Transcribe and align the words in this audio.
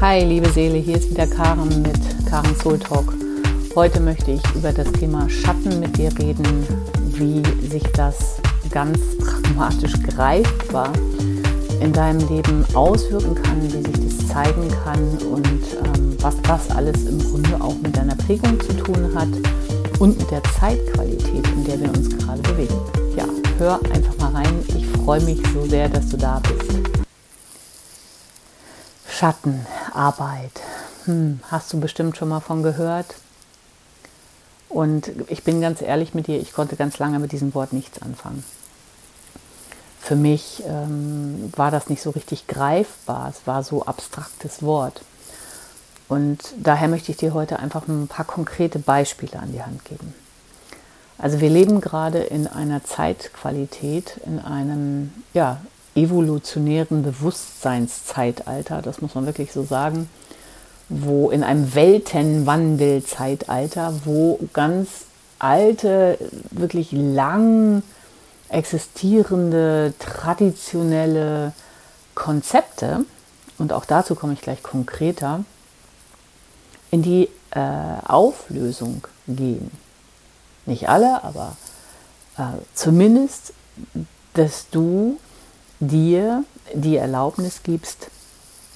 Hi, 0.00 0.24
liebe 0.24 0.48
Seele, 0.48 0.78
hier 0.78 0.96
ist 0.96 1.10
wieder 1.10 1.26
Karen 1.26 1.82
mit 1.82 2.26
Karen 2.26 2.56
Soul 2.62 2.78
Talk. 2.78 3.12
Heute 3.76 4.00
möchte 4.00 4.30
ich 4.30 4.40
über 4.54 4.72
das 4.72 4.90
Thema 4.92 5.28
Schatten 5.28 5.78
mit 5.78 5.94
dir 5.98 6.08
reden, 6.18 6.66
wie 7.18 7.42
sich 7.68 7.82
das 7.92 8.40
ganz 8.70 8.98
pragmatisch 9.18 9.92
greifbar 10.08 10.90
in 11.82 11.92
deinem 11.92 12.26
Leben 12.30 12.64
auswirken 12.72 13.34
kann, 13.34 13.62
wie 13.62 13.68
sich 13.68 13.92
das 13.92 14.28
zeigen 14.28 14.68
kann 14.84 15.18
und 15.30 15.44
ähm, 15.44 16.16
was 16.22 16.40
das 16.44 16.70
alles 16.70 17.04
im 17.04 17.18
Grunde 17.18 17.60
auch 17.60 17.76
mit 17.82 17.94
deiner 17.94 18.16
Prägung 18.16 18.58
zu 18.58 18.72
tun 18.78 19.14
hat 19.14 19.28
und 19.98 20.18
mit 20.18 20.30
der 20.30 20.42
Zeitqualität, 20.58 21.46
in 21.46 21.64
der 21.64 21.78
wir 21.78 21.88
uns 21.90 22.08
gerade 22.08 22.40
bewegen. 22.40 22.80
Ja, 23.18 23.26
hör 23.58 23.78
einfach 23.92 24.16
mal 24.18 24.42
rein. 24.42 24.64
Ich 24.74 24.86
freue 24.86 25.20
mich 25.20 25.42
so 25.52 25.66
sehr, 25.66 25.90
dass 25.90 26.08
du 26.08 26.16
da 26.16 26.40
bist. 26.40 26.70
Schattenarbeit. 29.90 30.52
Hm, 31.04 31.40
hast 31.50 31.72
du 31.72 31.80
bestimmt 31.80 32.16
schon 32.16 32.28
mal 32.28 32.40
von 32.40 32.62
gehört. 32.62 33.14
Und 34.68 35.10
ich 35.28 35.42
bin 35.42 35.60
ganz 35.60 35.82
ehrlich 35.82 36.14
mit 36.14 36.28
dir, 36.28 36.40
ich 36.40 36.52
konnte 36.52 36.76
ganz 36.76 36.98
lange 36.98 37.18
mit 37.18 37.32
diesem 37.32 37.54
Wort 37.54 37.72
nichts 37.72 38.00
anfangen. 38.02 38.44
Für 40.00 40.16
mich 40.16 40.62
ähm, 40.66 41.52
war 41.56 41.70
das 41.70 41.88
nicht 41.88 42.02
so 42.02 42.10
richtig 42.10 42.46
greifbar, 42.46 43.28
es 43.30 43.46
war 43.46 43.62
so 43.62 43.84
abstraktes 43.84 44.62
Wort. 44.62 45.02
Und 46.08 46.38
daher 46.56 46.88
möchte 46.88 47.10
ich 47.10 47.18
dir 47.18 47.34
heute 47.34 47.58
einfach 47.58 47.86
ein 47.86 48.08
paar 48.08 48.24
konkrete 48.24 48.78
Beispiele 48.78 49.38
an 49.38 49.52
die 49.52 49.62
Hand 49.62 49.84
geben. 49.84 50.14
Also 51.18 51.40
wir 51.40 51.50
leben 51.50 51.80
gerade 51.80 52.18
in 52.18 52.46
einer 52.46 52.82
Zeitqualität, 52.82 54.20
in 54.24 54.38
einem 54.38 55.12
ja, 55.34 55.60
evolutionären 56.02 57.02
Bewusstseinszeitalter, 57.02 58.82
das 58.82 59.00
muss 59.00 59.14
man 59.14 59.24
wirklich 59.26 59.52
so 59.52 59.62
sagen, 59.64 60.10
wo 60.88 61.30
in 61.30 61.44
einem 61.44 61.74
Weltenwandelzeitalter, 61.74 63.94
wo 64.04 64.38
ganz 64.52 64.88
alte, 65.38 66.18
wirklich 66.50 66.92
lang 66.92 67.82
existierende, 68.48 69.94
traditionelle 69.98 71.52
Konzepte, 72.14 73.04
und 73.58 73.72
auch 73.72 73.84
dazu 73.84 74.14
komme 74.14 74.32
ich 74.32 74.40
gleich 74.40 74.62
konkreter, 74.62 75.44
in 76.90 77.02
die 77.02 77.28
äh, 77.50 77.60
Auflösung 78.06 79.02
gehen. 79.28 79.70
Nicht 80.66 80.88
alle, 80.88 81.22
aber 81.22 81.56
äh, 82.36 82.42
zumindest, 82.74 83.52
dass 84.34 84.68
du 84.70 85.18
dir 85.80 86.44
die 86.74 86.96
Erlaubnis 86.96 87.62
gibst, 87.62 88.08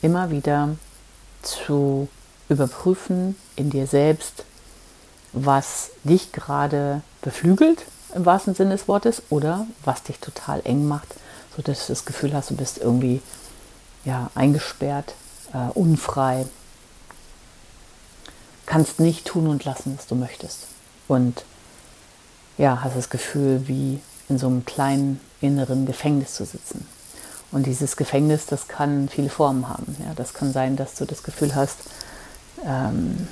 immer 0.03 0.31
wieder 0.31 0.77
zu 1.43 2.09
überprüfen 2.49 3.37
in 3.57 3.71
dir 3.71 3.87
selbst, 3.87 4.45
was 5.33 5.91
dich 6.05 6.33
gerade 6.33 7.03
beflügelt 7.23 7.85
im 8.15 8.25
wahrsten 8.25 8.55
Sinne 8.55 8.71
des 8.71 8.89
Wortes 8.89 9.23
oder 9.31 9.67
was 9.85 10.03
dich 10.03 10.19
total 10.19 10.61
eng 10.65 10.87
macht, 10.87 11.15
sodass 11.57 11.87
du 11.87 11.93
das 11.93 12.05
Gefühl 12.05 12.33
hast, 12.33 12.51
du 12.51 12.57
bist 12.57 12.79
irgendwie 12.79 13.21
ja, 14.05 14.31
eingesperrt, 14.35 15.15
äh, 15.53 15.71
unfrei, 15.75 16.47
kannst 18.67 19.01
nicht 19.01 19.27
tun 19.27 19.47
und 19.49 19.65
lassen, 19.65 19.95
was 19.97 20.07
du 20.07 20.15
möchtest. 20.15 20.67
Und 21.09 21.45
ja, 22.57 22.81
hast 22.83 22.97
das 22.97 23.11
Gefühl, 23.11 23.67
wie 23.67 24.01
in 24.29 24.39
so 24.39 24.47
einem 24.47 24.65
kleinen 24.65 25.21
inneren 25.45 25.87
Gefängnis 25.87 26.34
zu 26.34 26.45
sitzen. 26.45 26.87
Und 27.53 27.67
dieses 27.67 27.97
Gefängnis, 27.97 28.47
das 28.47 28.67
kann 28.67 29.09
viele 29.09 29.31
Formen 29.31 29.69
haben. 29.69 29.97
Ja, 30.01 30.14
das 30.14 30.34
kann 30.34 30.53
sein, 30.53 30.77
dass 30.77 30.95
du 30.95 31.05
das 31.05 31.23
Gefühl 31.23 31.55
hast, 31.55 31.78
ähm, 32.67 33.28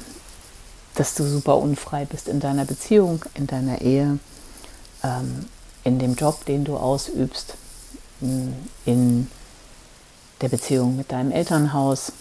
dass 0.94 1.14
du 1.14 1.24
super 1.24 1.56
unfrei 1.56 2.04
bist 2.04 2.28
in 2.28 2.38
deiner 2.38 2.64
Beziehung, 2.64 3.24
in 3.34 3.46
deiner 3.46 3.80
Ehe, 3.80 4.18
ähm, 5.02 5.46
in 5.84 5.98
dem 5.98 6.14
Job, 6.14 6.44
den 6.44 6.64
du 6.64 6.76
ausübst, 6.76 7.54
in 8.84 9.26
der 10.40 10.48
Beziehung 10.48 10.96
mit 10.96 11.10
deinem 11.10 11.32
Elternhaus, 11.32 12.12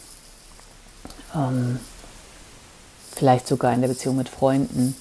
ähm, 1.36 1.80
vielleicht 3.16 3.48
sogar 3.48 3.74
in 3.74 3.82
der 3.82 3.88
Beziehung 3.88 4.18
mit 4.18 4.30
Freunden, 4.30 4.96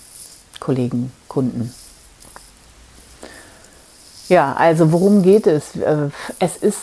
Kollegen, 0.58 1.10
Kunden. 1.28 1.72
Ja, 4.30 4.52
also 4.52 4.92
worum 4.92 5.22
geht 5.22 5.48
es? 5.48 5.74
Äh, 5.74 6.08
es 6.38 6.56
ist 6.56 6.78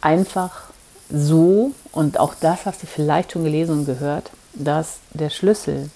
einfach 0.00 0.64
so, 1.08 1.70
und 1.92 2.18
auch 2.18 2.34
das 2.40 2.66
hast 2.66 2.82
du 2.82 2.88
vielleicht 2.88 3.32
schon 3.32 3.44
gelesen 3.44 3.78
und 3.78 3.86
gehört, 3.86 4.32
dass 4.52 4.98
der 5.12 5.30
Schlüssel 5.30 5.90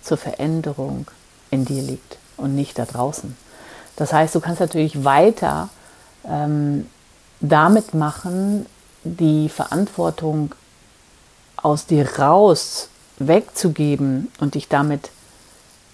zur 0.00 0.16
Veränderung 0.16 1.06
in 1.50 1.64
dir 1.64 1.82
liegt 1.82 2.18
und 2.36 2.54
nicht 2.54 2.78
da 2.78 2.84
draußen. 2.84 3.36
Das 3.96 4.12
heißt, 4.12 4.36
du 4.36 4.40
kannst 4.40 4.60
natürlich 4.60 5.04
weiter 5.04 5.70
ähm, 6.24 6.86
damit 7.40 7.92
machen, 7.92 8.66
die 9.02 9.48
Verantwortung 9.48 10.54
aus 11.56 11.86
dir 11.86 12.08
raus 12.20 12.88
wegzugeben 13.18 14.30
und 14.38 14.54
dich 14.54 14.68
damit 14.68 15.10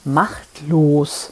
machtlos 0.05 1.31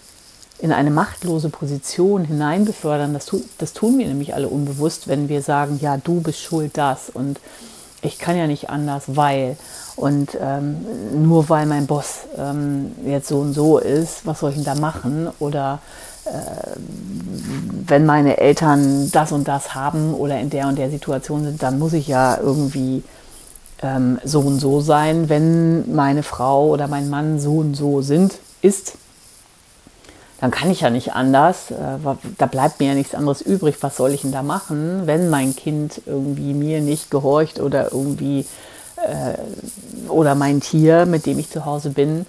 in 0.59 0.73
eine 0.73 0.91
machtlose 0.91 1.51
Position 1.51 2.25
hineinbefördern, 2.25 3.13
das, 3.13 3.27
tu, 3.27 3.43
das 3.59 3.73
tun 3.73 3.99
wir 3.99 4.07
nämlich 4.07 4.35
alle 4.35 4.49
unbewusst, 4.49 5.09
wenn 5.09 5.29
wir 5.29 5.43
sagen, 5.43 5.79
ja, 5.83 5.97
du 5.99 6.21
bist 6.21 6.41
schuld 6.41 6.79
das 6.79 7.11
und 7.11 7.39
ich 8.03 8.19
kann 8.19 8.37
ja 8.37 8.47
nicht 8.47 8.71
anders, 8.71 9.05
weil 9.09 9.57
und 9.97 10.37
ähm, 10.41 10.85
nur 11.27 11.49
weil 11.49 11.67
mein 11.67 11.87
Boss 11.87 12.21
ähm, 12.37 12.93
jetzt 13.05 13.29
so 13.29 13.39
und 13.39 13.55
so 13.55 13.79
ist, 13.79 14.27
was 14.27 14.41
soll 14.41 14.51
ich 14.51 14.57
denn 14.57 14.65
da 14.65 14.75
machen? 14.75 15.29
Oder 15.39 15.81
äh, 16.27 16.31
wenn 17.87 18.05
meine 18.05 18.37
Eltern 18.39 19.11
das 19.11 19.33
und 19.33 19.49
das 19.49 19.75
haben 19.75 20.13
oder 20.15 20.39
in 20.39 20.51
der 20.51 20.69
und 20.69 20.77
der 20.77 20.91
Situation 20.91 21.45
sind, 21.45 21.63
dann 21.63 21.79
muss 21.79 21.95
ich 21.95 22.09
ja 22.09 22.39
irgendwie 22.39 23.03
ähm, 23.83 24.19
so 24.23 24.41
und 24.41 24.59
so 24.59 24.81
sein. 24.81 25.31
Wenn 25.31 25.95
meine 25.95 26.23
Frau 26.23 26.69
oder 26.69 26.89
mein 26.89 27.09
Mann 27.09 27.41
so 27.41 27.59
und 27.59 27.75
so 27.75 28.03
sind, 28.03 28.35
ist, 28.61 28.99
dann 30.41 30.51
kann 30.51 30.71
ich 30.71 30.83
ja 30.83 30.91
nicht 30.91 31.15
anders. 31.15 31.71
Äh, 31.71 31.99
da 32.39 32.47
bleibt 32.47 32.81
mir 32.81 32.89
ja 32.89 32.95
nichts 32.95 33.15
anderes 33.15 33.41
übrig. 33.41 33.77
Was 33.81 33.97
soll 33.97 34.13
ich 34.13 34.23
denn 34.23 34.33
da 34.33 34.43
machen, 34.43 35.03
wenn 35.07 35.31
mein 35.31 35.57
Kind 35.57 36.03
irgendwie 36.07 36.53
mir 36.53 36.81
nicht 36.81 37.11
gehorcht 37.11 37.61
oder 37.61 37.93
irgendwie 37.93 38.47
äh, 38.97 40.09
oder 40.09 40.35
mein 40.35 40.61
Tier, 40.61 41.07
mit 41.07 41.27
dem 41.27 41.39
ich 41.39 41.51
zu 41.51 41.65
Hause 41.65 41.91
bin? 41.91 42.27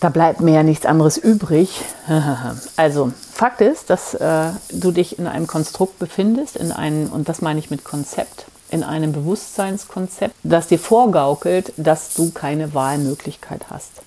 Da 0.00 0.08
bleibt 0.10 0.40
mir 0.40 0.54
ja 0.54 0.62
nichts 0.62 0.86
anderes 0.86 1.16
übrig. 1.16 1.80
also 2.76 3.12
Fakt 3.32 3.60
ist, 3.60 3.90
dass 3.90 4.14
äh, 4.14 4.50
du 4.70 4.90
dich 4.90 5.18
in 5.18 5.26
einem 5.26 5.46
Konstrukt 5.46 5.98
befindest, 5.98 6.56
in 6.56 6.72
einem, 6.72 7.10
und 7.12 7.28
das 7.28 7.42
meine 7.42 7.58
ich 7.58 7.70
mit 7.70 7.84
Konzept, 7.84 8.46
in 8.70 8.82
einem 8.82 9.12
Bewusstseinskonzept, 9.12 10.34
das 10.42 10.68
dir 10.68 10.78
vorgaukelt, 10.78 11.72
dass 11.76 12.14
du 12.14 12.30
keine 12.30 12.74
Wahlmöglichkeit 12.74 13.66
hast. 13.70 14.02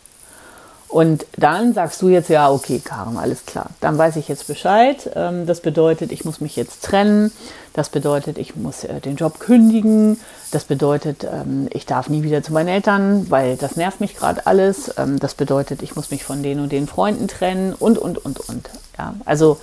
Und 0.90 1.26
dann 1.38 1.74
sagst 1.74 2.02
du 2.02 2.08
jetzt, 2.08 2.30
ja, 2.30 2.50
okay, 2.50 2.80
Karen, 2.80 3.18
alles 3.18 3.46
klar. 3.46 3.72
Dann 3.82 3.98
weiß 3.98 4.16
ich 4.16 4.30
jetzt 4.30 4.48
Bescheid. 4.48 5.10
Ähm, 5.16 5.46
das 5.46 5.60
bedeutet, 5.60 6.12
ich 6.14 6.24
muss 6.24 6.40
mich 6.40 6.56
jetzt 6.56 6.84
trennen. 6.84 7.32
Das 7.74 7.90
bedeutet, 7.90 8.38
ich 8.38 8.56
muss 8.56 8.86
äh, 8.86 9.02
den 9.02 9.18
Job 9.18 9.40
kündigen. 9.40 10.18
Das 10.52 10.64
bedeutet, 10.64 11.26
ähm, 11.26 11.68
ich 11.72 11.86
darf 11.86 12.08
nie 12.08 12.24
wieder 12.24 12.42
zu 12.42 12.54
meinen 12.54 12.70
Eltern, 12.70 13.30
weil 13.30 13.58
das 13.58 13.76
nervt 13.76 14.00
mich 14.00 14.16
gerade 14.16 14.48
alles. 14.48 14.94
Ähm, 14.98 15.20
das 15.20 15.36
bedeutet, 15.36 15.82
ich 15.84 15.98
muss 15.98 16.10
mich 16.10 16.24
von 16.24 16.42
den 16.42 16.62
und 16.62 16.72
den 16.72 16.88
Freunden 16.88 17.28
trennen 17.28 17.74
und, 17.74 17.98
und, 17.98 18.18
und, 18.24 18.40
und. 18.48 18.70
Ja, 18.98 19.14
also, 19.26 19.60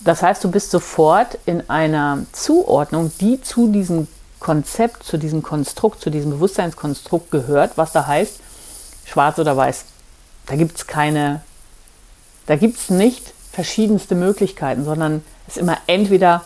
das 0.00 0.22
heißt, 0.22 0.42
du 0.42 0.50
bist 0.50 0.72
sofort 0.72 1.38
in 1.46 1.70
einer 1.70 2.18
Zuordnung, 2.32 3.12
die 3.20 3.40
zu 3.40 3.68
diesem 3.68 4.08
Konzept, 4.40 5.04
zu 5.04 5.18
diesem 5.18 5.42
Konstrukt, 5.42 6.02
zu 6.02 6.10
diesem 6.10 6.32
Bewusstseinskonstrukt 6.32 7.30
gehört, 7.30 7.78
was 7.78 7.92
da 7.92 8.06
heißt, 8.06 8.40
schwarz 9.06 9.38
oder 9.38 9.56
weiß 9.56 9.84
da 10.46 10.56
gibt 10.56 10.76
es 10.76 10.86
keine, 10.86 11.42
da 12.46 12.56
gibt 12.56 12.78
es 12.78 12.90
nicht 12.90 13.32
verschiedenste 13.52 14.14
Möglichkeiten, 14.14 14.84
sondern 14.84 15.24
es 15.46 15.56
ist 15.56 15.62
immer 15.62 15.78
entweder 15.86 16.44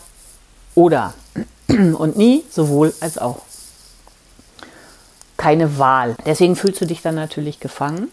oder 0.75 1.15
und 1.69 2.17
nie 2.17 2.45
sowohl 2.51 2.95
als 3.01 3.19
auch. 3.19 3.41
Keine 5.37 5.79
Wahl. 5.79 6.17
Deswegen 6.27 6.57
fühlst 6.57 6.81
du 6.81 6.87
dich 6.87 7.01
dann 7.01 7.15
natürlich 7.15 7.61
gefangen, 7.61 8.11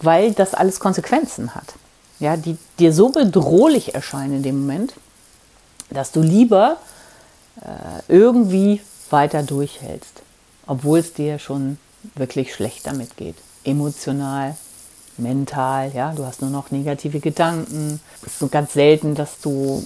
weil 0.00 0.32
das 0.32 0.54
alles 0.54 0.80
Konsequenzen 0.80 1.54
hat. 1.54 1.74
Ja, 2.18 2.36
die 2.36 2.56
dir 2.78 2.92
so 2.92 3.10
bedrohlich 3.10 3.94
erscheinen 3.94 4.36
in 4.36 4.42
dem 4.42 4.60
Moment, 4.60 4.94
dass 5.90 6.12
du 6.12 6.22
lieber 6.22 6.78
äh, 7.60 8.02
irgendwie 8.08 8.80
weiter 9.10 9.42
durchhältst, 9.42 10.22
obwohl 10.66 11.00
es 11.00 11.12
dir 11.12 11.38
schon 11.38 11.78
wirklich 12.14 12.54
schlecht 12.54 12.86
damit 12.86 13.16
geht. 13.16 13.36
Emotional, 13.64 14.56
mental, 15.18 15.92
ja, 15.94 16.12
du 16.12 16.24
hast 16.24 16.42
nur 16.42 16.50
noch 16.50 16.70
negative 16.70 17.20
Gedanken. 17.20 18.00
Es 18.22 18.32
ist 18.32 18.38
so 18.38 18.48
ganz 18.48 18.72
selten, 18.72 19.14
dass 19.14 19.40
du 19.40 19.84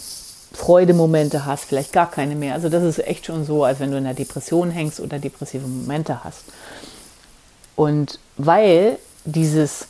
Freudemomente 0.53 1.47
hast, 1.47 1.65
vielleicht 1.65 1.93
gar 1.93 2.11
keine 2.11 2.35
mehr. 2.35 2.55
Also 2.55 2.69
das 2.69 2.83
ist 2.83 2.99
echt 3.07 3.27
schon 3.27 3.45
so, 3.45 3.65
als 3.65 3.79
wenn 3.81 3.91
du 3.91 3.99
in 3.99 4.05
der 4.05 4.15
Depression 4.15 4.71
hängst 4.71 5.01
oder 5.01 5.19
depressive 5.19 5.67
Momente 5.67 6.25
hast. 6.25 6.45
Und 7.77 8.19
weil 8.37 8.99
dieses, 9.25 9.87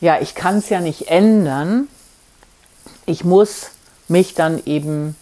ja, 0.00 0.20
ich 0.20 0.34
kann 0.34 0.58
es 0.58 0.68
ja 0.70 0.80
nicht 0.80 1.08
ändern, 1.08 1.88
ich 3.06 3.24
muss 3.24 3.66
mich 4.08 4.34
dann 4.34 4.62
eben, 4.64 5.16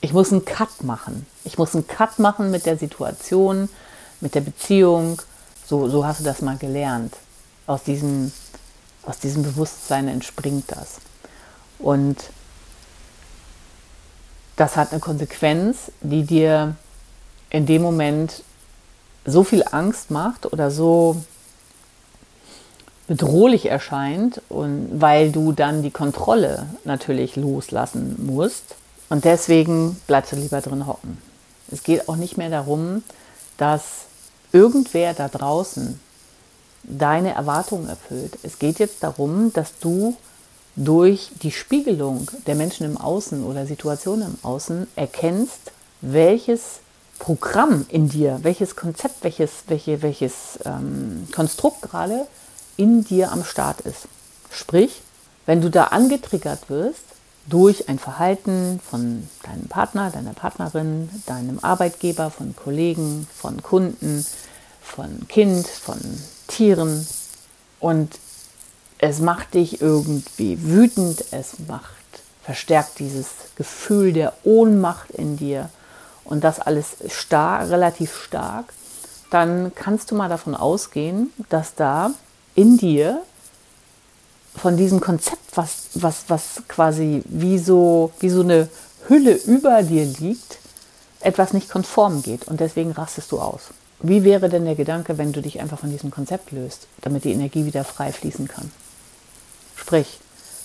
ich 0.00 0.12
muss 0.12 0.32
einen 0.32 0.44
Cut 0.44 0.82
machen. 0.82 1.26
Ich 1.44 1.58
muss 1.58 1.74
einen 1.74 1.86
Cut 1.86 2.18
machen 2.18 2.50
mit 2.50 2.66
der 2.66 2.78
Situation, 2.78 3.68
mit 4.20 4.34
der 4.34 4.40
Beziehung. 4.40 5.20
So, 5.66 5.88
so 5.88 6.06
hast 6.06 6.20
du 6.20 6.24
das 6.24 6.42
mal 6.42 6.56
gelernt. 6.56 7.14
Aus 7.66 7.82
diesem, 7.82 8.32
aus 9.08 9.18
diesem 9.18 9.42
Bewusstsein 9.42 10.06
entspringt 10.06 10.66
das. 10.68 10.98
Und 11.78 12.16
das 14.56 14.76
hat 14.76 14.92
eine 14.92 15.00
Konsequenz, 15.00 15.90
die 16.02 16.24
dir 16.24 16.76
in 17.48 17.64
dem 17.64 17.82
Moment 17.82 18.42
so 19.24 19.44
viel 19.44 19.64
Angst 19.70 20.10
macht 20.10 20.52
oder 20.52 20.70
so 20.70 21.16
bedrohlich 23.06 23.66
erscheint 23.66 24.42
und 24.50 25.00
weil 25.00 25.32
du 25.32 25.52
dann 25.52 25.82
die 25.82 25.90
Kontrolle 25.90 26.66
natürlich 26.84 27.36
loslassen 27.36 28.16
musst 28.26 28.74
und 29.08 29.24
deswegen 29.24 29.98
bleibst 30.06 30.32
du 30.32 30.36
lieber 30.36 30.60
drin 30.60 30.86
hocken. 30.86 31.16
Es 31.70 31.82
geht 31.82 32.08
auch 32.08 32.16
nicht 32.16 32.36
mehr 32.36 32.50
darum, 32.50 33.02
dass 33.56 34.06
irgendwer 34.52 35.14
da 35.14 35.28
draußen 35.28 35.98
deine 36.82 37.34
Erwartungen 37.34 37.88
erfüllt. 37.88 38.38
Es 38.42 38.58
geht 38.58 38.78
jetzt 38.78 39.02
darum, 39.02 39.52
dass 39.52 39.78
du 39.80 40.16
durch 40.76 41.30
die 41.42 41.50
Spiegelung 41.50 42.30
der 42.46 42.54
Menschen 42.54 42.86
im 42.86 42.96
Außen 42.96 43.44
oder 43.44 43.66
Situationen 43.66 44.28
im 44.28 44.38
Außen 44.42 44.86
erkennst, 44.94 45.72
welches 46.00 46.80
Programm 47.18 47.84
in 47.88 48.08
dir, 48.08 48.38
welches 48.42 48.76
Konzept, 48.76 49.24
welches, 49.24 49.64
welche, 49.66 50.02
welches 50.02 50.60
ähm, 50.64 51.26
Konstrukt 51.34 51.82
gerade 51.82 52.26
in 52.76 53.04
dir 53.04 53.32
am 53.32 53.44
Start 53.44 53.80
ist. 53.80 54.06
Sprich, 54.50 55.02
wenn 55.46 55.60
du 55.60 55.70
da 55.70 55.84
angetriggert 55.84 56.70
wirst 56.70 57.02
durch 57.48 57.88
ein 57.88 57.98
Verhalten 57.98 58.80
von 58.88 59.28
deinem 59.42 59.66
Partner, 59.68 60.10
deiner 60.10 60.34
Partnerin, 60.34 61.08
deinem 61.26 61.58
Arbeitgeber, 61.60 62.30
von 62.30 62.54
Kollegen, 62.54 63.26
von 63.34 63.62
Kunden, 63.62 64.24
von 64.80 65.26
Kind, 65.28 65.66
von 65.66 65.98
Tieren 66.48 67.06
und 67.80 68.18
es 68.98 69.20
macht 69.20 69.54
dich 69.54 69.80
irgendwie 69.80 70.60
wütend, 70.62 71.24
es 71.30 71.60
macht, 71.68 71.94
verstärkt 72.42 72.98
dieses 72.98 73.28
Gefühl 73.54 74.12
der 74.12 74.32
Ohnmacht 74.42 75.10
in 75.10 75.36
dir. 75.36 75.70
Und 76.24 76.44
das 76.44 76.60
alles 76.60 76.96
stark, 77.08 77.70
relativ 77.70 78.14
stark, 78.16 78.66
dann 79.30 79.72
kannst 79.74 80.10
du 80.10 80.14
mal 80.14 80.28
davon 80.28 80.54
ausgehen, 80.54 81.32
dass 81.48 81.74
da 81.74 82.10
in 82.54 82.76
dir 82.76 83.22
von 84.56 84.76
diesem 84.76 85.00
Konzept, 85.00 85.56
was, 85.56 85.90
was, 85.94 86.24
was 86.28 86.62
quasi 86.66 87.22
wie 87.26 87.58
so, 87.58 88.12
wie 88.20 88.30
so 88.30 88.40
eine 88.40 88.68
Hülle 89.06 89.34
über 89.34 89.82
dir 89.82 90.04
liegt, 90.04 90.58
etwas 91.20 91.52
nicht 91.52 91.70
konform 91.70 92.22
geht. 92.22 92.48
Und 92.48 92.60
deswegen 92.60 92.92
rastest 92.92 93.32
du 93.32 93.40
aus. 93.40 93.70
Wie 94.00 94.22
wäre 94.22 94.48
denn 94.48 94.64
der 94.64 94.76
Gedanke, 94.76 95.18
wenn 95.18 95.32
du 95.32 95.42
dich 95.42 95.60
einfach 95.60 95.80
von 95.80 95.90
diesem 95.90 96.10
Konzept 96.10 96.52
löst, 96.52 96.86
damit 97.00 97.24
die 97.24 97.32
Energie 97.32 97.66
wieder 97.66 97.84
frei 97.84 98.12
fließen 98.12 98.46
kann? 98.46 98.70
Sprich, 99.74 100.20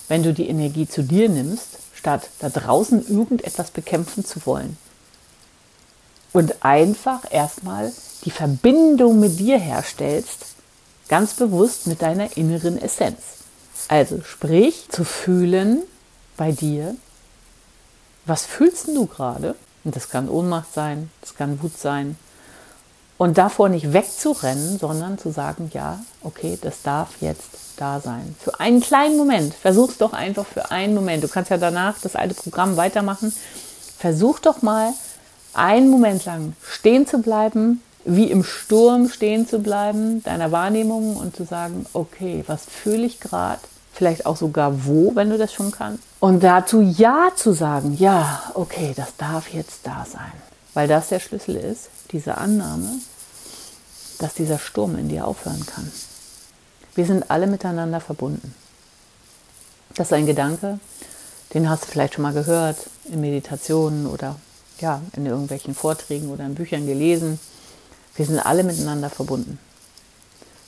wenn 0.08 0.22
du 0.22 0.32
die 0.32 0.48
Energie 0.48 0.86
zu 0.86 1.02
dir 1.02 1.28
nimmst, 1.28 1.78
statt 1.94 2.28
da 2.38 2.48
draußen 2.48 3.08
irgendetwas 3.08 3.70
bekämpfen 3.70 4.24
zu 4.24 4.44
wollen. 4.46 4.76
Und 6.32 6.64
einfach 6.64 7.20
erstmal 7.30 7.92
die 8.24 8.30
Verbindung 8.30 9.20
mit 9.20 9.38
dir 9.38 9.58
herstellst, 9.58 10.54
ganz 11.08 11.34
bewusst 11.34 11.86
mit 11.86 12.02
deiner 12.02 12.36
inneren 12.36 12.80
Essenz. 12.80 13.18
Also 13.88 14.20
sprich, 14.22 14.86
zu 14.90 15.04
fühlen 15.04 15.82
bei 16.36 16.52
dir, 16.52 16.94
was 18.26 18.46
fühlst 18.46 18.88
du 18.88 19.06
gerade? 19.06 19.54
Und 19.84 19.96
das 19.96 20.08
kann 20.08 20.28
Ohnmacht 20.28 20.72
sein, 20.72 21.10
das 21.20 21.34
kann 21.36 21.62
Wut 21.62 21.76
sein, 21.78 22.16
und 23.18 23.38
davor 23.38 23.68
nicht 23.68 23.92
wegzurennen, 23.92 24.78
sondern 24.78 25.18
zu 25.18 25.30
sagen, 25.30 25.70
ja, 25.72 26.00
okay, 26.22 26.58
das 26.60 26.82
darf 26.82 27.10
jetzt 27.20 27.50
da 27.76 28.00
sein. 28.00 28.34
Für 28.40 28.60
einen 28.60 28.80
kleinen 28.80 29.16
Moment. 29.16 29.54
Versuch 29.54 29.90
es 29.90 29.98
doch 29.98 30.12
einfach 30.12 30.46
für 30.46 30.70
einen 30.70 30.94
Moment. 30.94 31.22
Du 31.24 31.28
kannst 31.28 31.50
ja 31.50 31.58
danach 31.58 31.98
das 32.00 32.16
alte 32.16 32.34
Programm 32.34 32.76
weitermachen. 32.76 33.34
Versuch 33.98 34.38
doch 34.38 34.62
mal 34.62 34.92
einen 35.54 35.90
Moment 35.90 36.24
lang 36.24 36.54
stehen 36.62 37.06
zu 37.06 37.18
bleiben, 37.18 37.82
wie 38.04 38.30
im 38.30 38.44
Sturm 38.44 39.08
stehen 39.08 39.48
zu 39.48 39.60
bleiben, 39.60 40.22
deiner 40.24 40.52
Wahrnehmung 40.52 41.16
und 41.16 41.34
zu 41.34 41.44
sagen, 41.44 41.86
okay, 41.92 42.44
was 42.46 42.64
fühle 42.66 43.06
ich 43.06 43.20
gerade? 43.20 43.60
Vielleicht 43.92 44.26
auch 44.26 44.36
sogar 44.36 44.84
wo, 44.84 45.14
wenn 45.14 45.30
du 45.30 45.38
das 45.38 45.52
schon 45.52 45.70
kannst. 45.70 46.02
Und 46.18 46.42
dazu 46.42 46.80
Ja 46.80 47.28
zu 47.36 47.52
sagen, 47.52 47.96
ja, 47.98 48.42
okay, 48.54 48.92
das 48.96 49.16
darf 49.16 49.54
jetzt 49.54 49.86
da 49.86 50.04
sein. 50.10 50.32
Weil 50.74 50.88
das 50.88 51.08
der 51.08 51.20
Schlüssel 51.20 51.56
ist, 51.56 51.88
diese 52.10 52.36
Annahme, 52.36 52.90
dass 54.18 54.34
dieser 54.34 54.58
Sturm 54.58 54.96
in 54.98 55.08
dir 55.08 55.26
aufhören 55.26 55.64
kann. 55.66 55.90
Wir 56.94 57.06
sind 57.06 57.30
alle 57.30 57.46
miteinander 57.46 58.00
verbunden. 58.00 58.54
Das 59.94 60.08
ist 60.08 60.12
ein 60.12 60.26
Gedanke, 60.26 60.78
den 61.54 61.68
hast 61.68 61.84
du 61.84 61.88
vielleicht 61.88 62.14
schon 62.14 62.22
mal 62.22 62.32
gehört 62.32 62.76
in 63.04 63.20
Meditationen 63.20 64.06
oder 64.06 64.36
ja, 64.80 65.00
in 65.16 65.26
irgendwelchen 65.26 65.74
Vorträgen 65.74 66.30
oder 66.30 66.44
in 66.44 66.56
Büchern 66.56 66.86
gelesen. 66.86 67.38
Wir 68.16 68.26
sind 68.26 68.40
alle 68.40 68.64
miteinander 68.64 69.10
verbunden. 69.10 69.58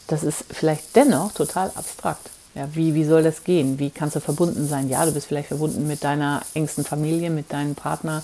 Das 0.07 0.23
ist 0.23 0.45
vielleicht 0.51 0.95
dennoch 0.95 1.33
total 1.33 1.73
abstrakt. 1.75 2.31
Ja, 2.55 2.69
wie, 2.75 2.95
wie 2.95 3.05
soll 3.05 3.23
das 3.23 3.45
gehen? 3.45 3.79
Wie 3.79 3.91
kannst 3.91 4.17
du 4.17 4.21
verbunden 4.21 4.69
sein? 4.69 4.89
Ja, 4.89 5.05
du 5.05 5.13
bist 5.13 5.27
vielleicht 5.27 5.49
verbunden 5.49 5.87
mit 5.87 6.05
deiner 6.05 6.43
engsten 6.55 6.85
Familie, 6.85 7.31
mit 7.31 7.53
deinem 7.53 7.75
Partner, 7.75 8.23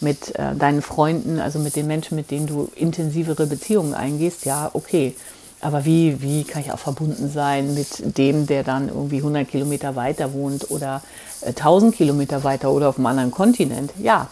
mit 0.00 0.34
äh, 0.36 0.54
deinen 0.54 0.82
Freunden, 0.82 1.38
also 1.38 1.58
mit 1.58 1.76
den 1.76 1.86
Menschen, 1.86 2.16
mit 2.16 2.30
denen 2.30 2.46
du 2.46 2.70
intensivere 2.74 3.46
Beziehungen 3.46 3.94
eingehst, 3.94 4.44
ja, 4.44 4.70
okay. 4.72 5.14
Aber 5.62 5.84
wie, 5.84 6.22
wie 6.22 6.44
kann 6.44 6.62
ich 6.62 6.72
auch 6.72 6.78
verbunden 6.78 7.30
sein 7.30 7.74
mit 7.74 8.16
dem, 8.16 8.46
der 8.46 8.64
dann 8.64 8.88
irgendwie 8.88 9.18
100 9.18 9.46
Kilometer 9.46 9.94
weiter 9.94 10.32
wohnt 10.32 10.70
oder 10.70 11.02
äh, 11.42 11.48
1000 11.48 11.94
Kilometer 11.94 12.44
weiter 12.44 12.70
oder 12.70 12.88
auf 12.88 12.96
einem 12.96 13.06
anderen 13.06 13.30
Kontinent? 13.30 13.92
Ja, 13.98 14.28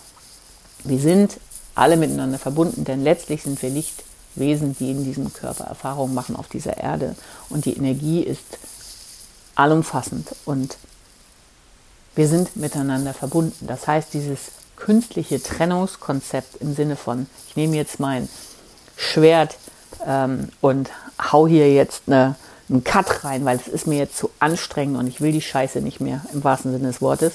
wir 0.84 0.98
sind 0.98 1.38
alle 1.74 1.96
miteinander 1.96 2.38
verbunden, 2.38 2.84
denn 2.84 3.04
letztlich 3.04 3.42
sind 3.42 3.60
wir 3.62 3.70
Lichtwesen, 3.70 4.76
die 4.78 4.90
in 4.90 5.04
diesem 5.04 5.32
Körper 5.32 5.64
Erfahrungen 5.64 6.14
machen 6.14 6.34
auf 6.34 6.48
dieser 6.48 6.78
Erde. 6.78 7.14
Und 7.50 7.66
die 7.66 7.76
Energie 7.76 8.22
ist 8.22 8.58
allumfassend 9.54 10.34
und 10.44 10.76
wir 12.14 12.26
sind 12.26 12.56
miteinander 12.56 13.14
verbunden. 13.14 13.66
Das 13.66 13.86
heißt, 13.86 14.14
dieses 14.14 14.50
künstliche 14.78 15.42
Trennungskonzept 15.42 16.56
im 16.60 16.74
Sinne 16.74 16.96
von, 16.96 17.26
ich 17.48 17.56
nehme 17.56 17.76
jetzt 17.76 18.00
mein 18.00 18.28
Schwert 18.96 19.56
ähm, 20.06 20.48
und 20.60 20.90
hau 21.20 21.46
hier 21.46 21.72
jetzt 21.72 22.04
eine, 22.06 22.36
einen 22.68 22.84
Cut 22.84 23.24
rein, 23.24 23.44
weil 23.44 23.56
es 23.56 23.68
ist 23.68 23.86
mir 23.86 23.98
jetzt 23.98 24.16
zu 24.16 24.30
anstrengend 24.38 24.96
und 24.96 25.06
ich 25.06 25.20
will 25.20 25.32
die 25.32 25.42
Scheiße 25.42 25.80
nicht 25.80 26.00
mehr, 26.00 26.22
im 26.32 26.42
wahrsten 26.44 26.72
Sinne 26.72 26.88
des 26.88 27.02
Wortes. 27.02 27.34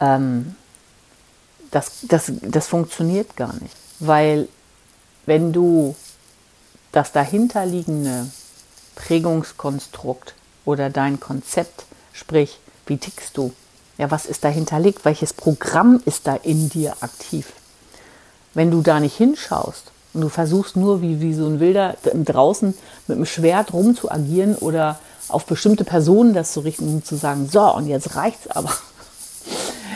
Ähm, 0.00 0.54
das, 1.70 1.92
das, 2.02 2.32
das 2.42 2.68
funktioniert 2.68 3.36
gar 3.36 3.54
nicht, 3.54 3.74
weil 3.98 4.48
wenn 5.26 5.52
du 5.52 5.96
das 6.92 7.12
dahinterliegende 7.12 8.30
Prägungskonstrukt 8.94 10.34
oder 10.64 10.88
dein 10.88 11.20
Konzept, 11.20 11.84
sprich, 12.12 12.58
wie 12.86 12.96
tickst 12.96 13.36
du, 13.36 13.52
ja, 13.98 14.10
was 14.10 14.26
ist 14.26 14.44
dahinter 14.44 14.78
liegt? 14.78 15.04
Welches 15.04 15.32
Programm 15.32 16.02
ist 16.04 16.26
da 16.26 16.34
in 16.34 16.68
dir 16.68 16.94
aktiv? 17.00 17.52
Wenn 18.54 18.70
du 18.70 18.82
da 18.82 19.00
nicht 19.00 19.16
hinschaust 19.16 19.90
und 20.14 20.20
du 20.22 20.28
versuchst 20.28 20.76
nur 20.76 21.02
wie, 21.02 21.20
wie 21.20 21.34
so 21.34 21.46
ein 21.46 21.60
Wilder 21.60 21.96
draußen 22.02 22.74
mit 23.06 23.18
dem 23.18 23.26
Schwert 23.26 23.72
rum 23.72 23.96
zu 23.96 24.10
agieren 24.10 24.54
oder 24.56 24.98
auf 25.28 25.46
bestimmte 25.46 25.84
Personen 25.84 26.34
das 26.34 26.52
zu 26.52 26.60
richten 26.60 26.88
und 26.88 27.06
zu 27.06 27.16
sagen, 27.16 27.48
so, 27.50 27.74
und 27.74 27.86
jetzt 27.86 28.16
reicht's 28.16 28.48
aber. 28.48 28.72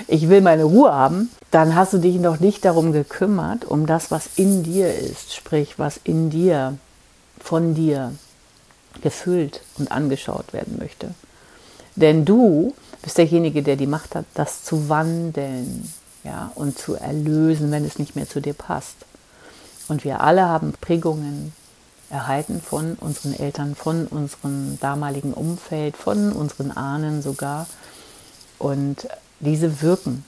Ich 0.09 0.29
will 0.29 0.41
meine 0.41 0.65
Ruhe 0.65 0.93
haben, 0.93 1.31
dann 1.51 1.75
hast 1.75 1.93
du 1.93 1.99
dich 1.99 2.17
noch 2.17 2.41
nicht 2.41 2.65
darum 2.65 2.93
gekümmert, 2.93 3.65
um 3.65 3.87
das, 3.87 4.11
was 4.11 4.29
in 4.37 4.63
dir 4.63 4.93
ist, 4.93 5.35
sprich, 5.35 5.79
was 5.79 6.01
in 6.03 6.31
dir, 6.31 6.79
von 7.39 7.75
dir 7.75 8.13
gefüllt 9.03 9.63
und 9.79 9.93
angeschaut 9.93 10.53
werden 10.53 10.79
möchte. 10.79 11.15
Denn 11.97 12.25
du 12.25 12.75
bist 13.03 13.19
derjenige, 13.19 13.63
der 13.63 13.77
die 13.77 13.87
Macht 13.87 14.15
hat, 14.15 14.27
das 14.35 14.65
zu 14.65 14.89
wandeln 14.89 15.93
ja, 16.25 16.53
und 16.55 16.79
zu 16.79 16.95
erlösen, 16.95 17.71
wenn 17.71 17.85
es 17.85 17.99
nicht 17.99 18.17
mehr 18.17 18.29
zu 18.29 18.41
dir 18.41 18.55
passt. 18.55 18.97
Und 19.89 20.05
wir 20.05 20.21
alle 20.21 20.49
haben 20.49 20.73
Prägungen 20.81 21.53
erhalten 22.11 22.61
von 22.61 22.95
unseren 22.95 23.39
Eltern, 23.39 23.75
von 23.75 24.07
unserem 24.07 24.79
damaligen 24.81 25.33
Umfeld, 25.33 25.97
von 25.97 26.33
unseren 26.33 26.71
Ahnen 26.73 27.23
sogar. 27.23 27.67
Und 28.59 29.09
diese 29.41 29.81
wirken. 29.81 30.25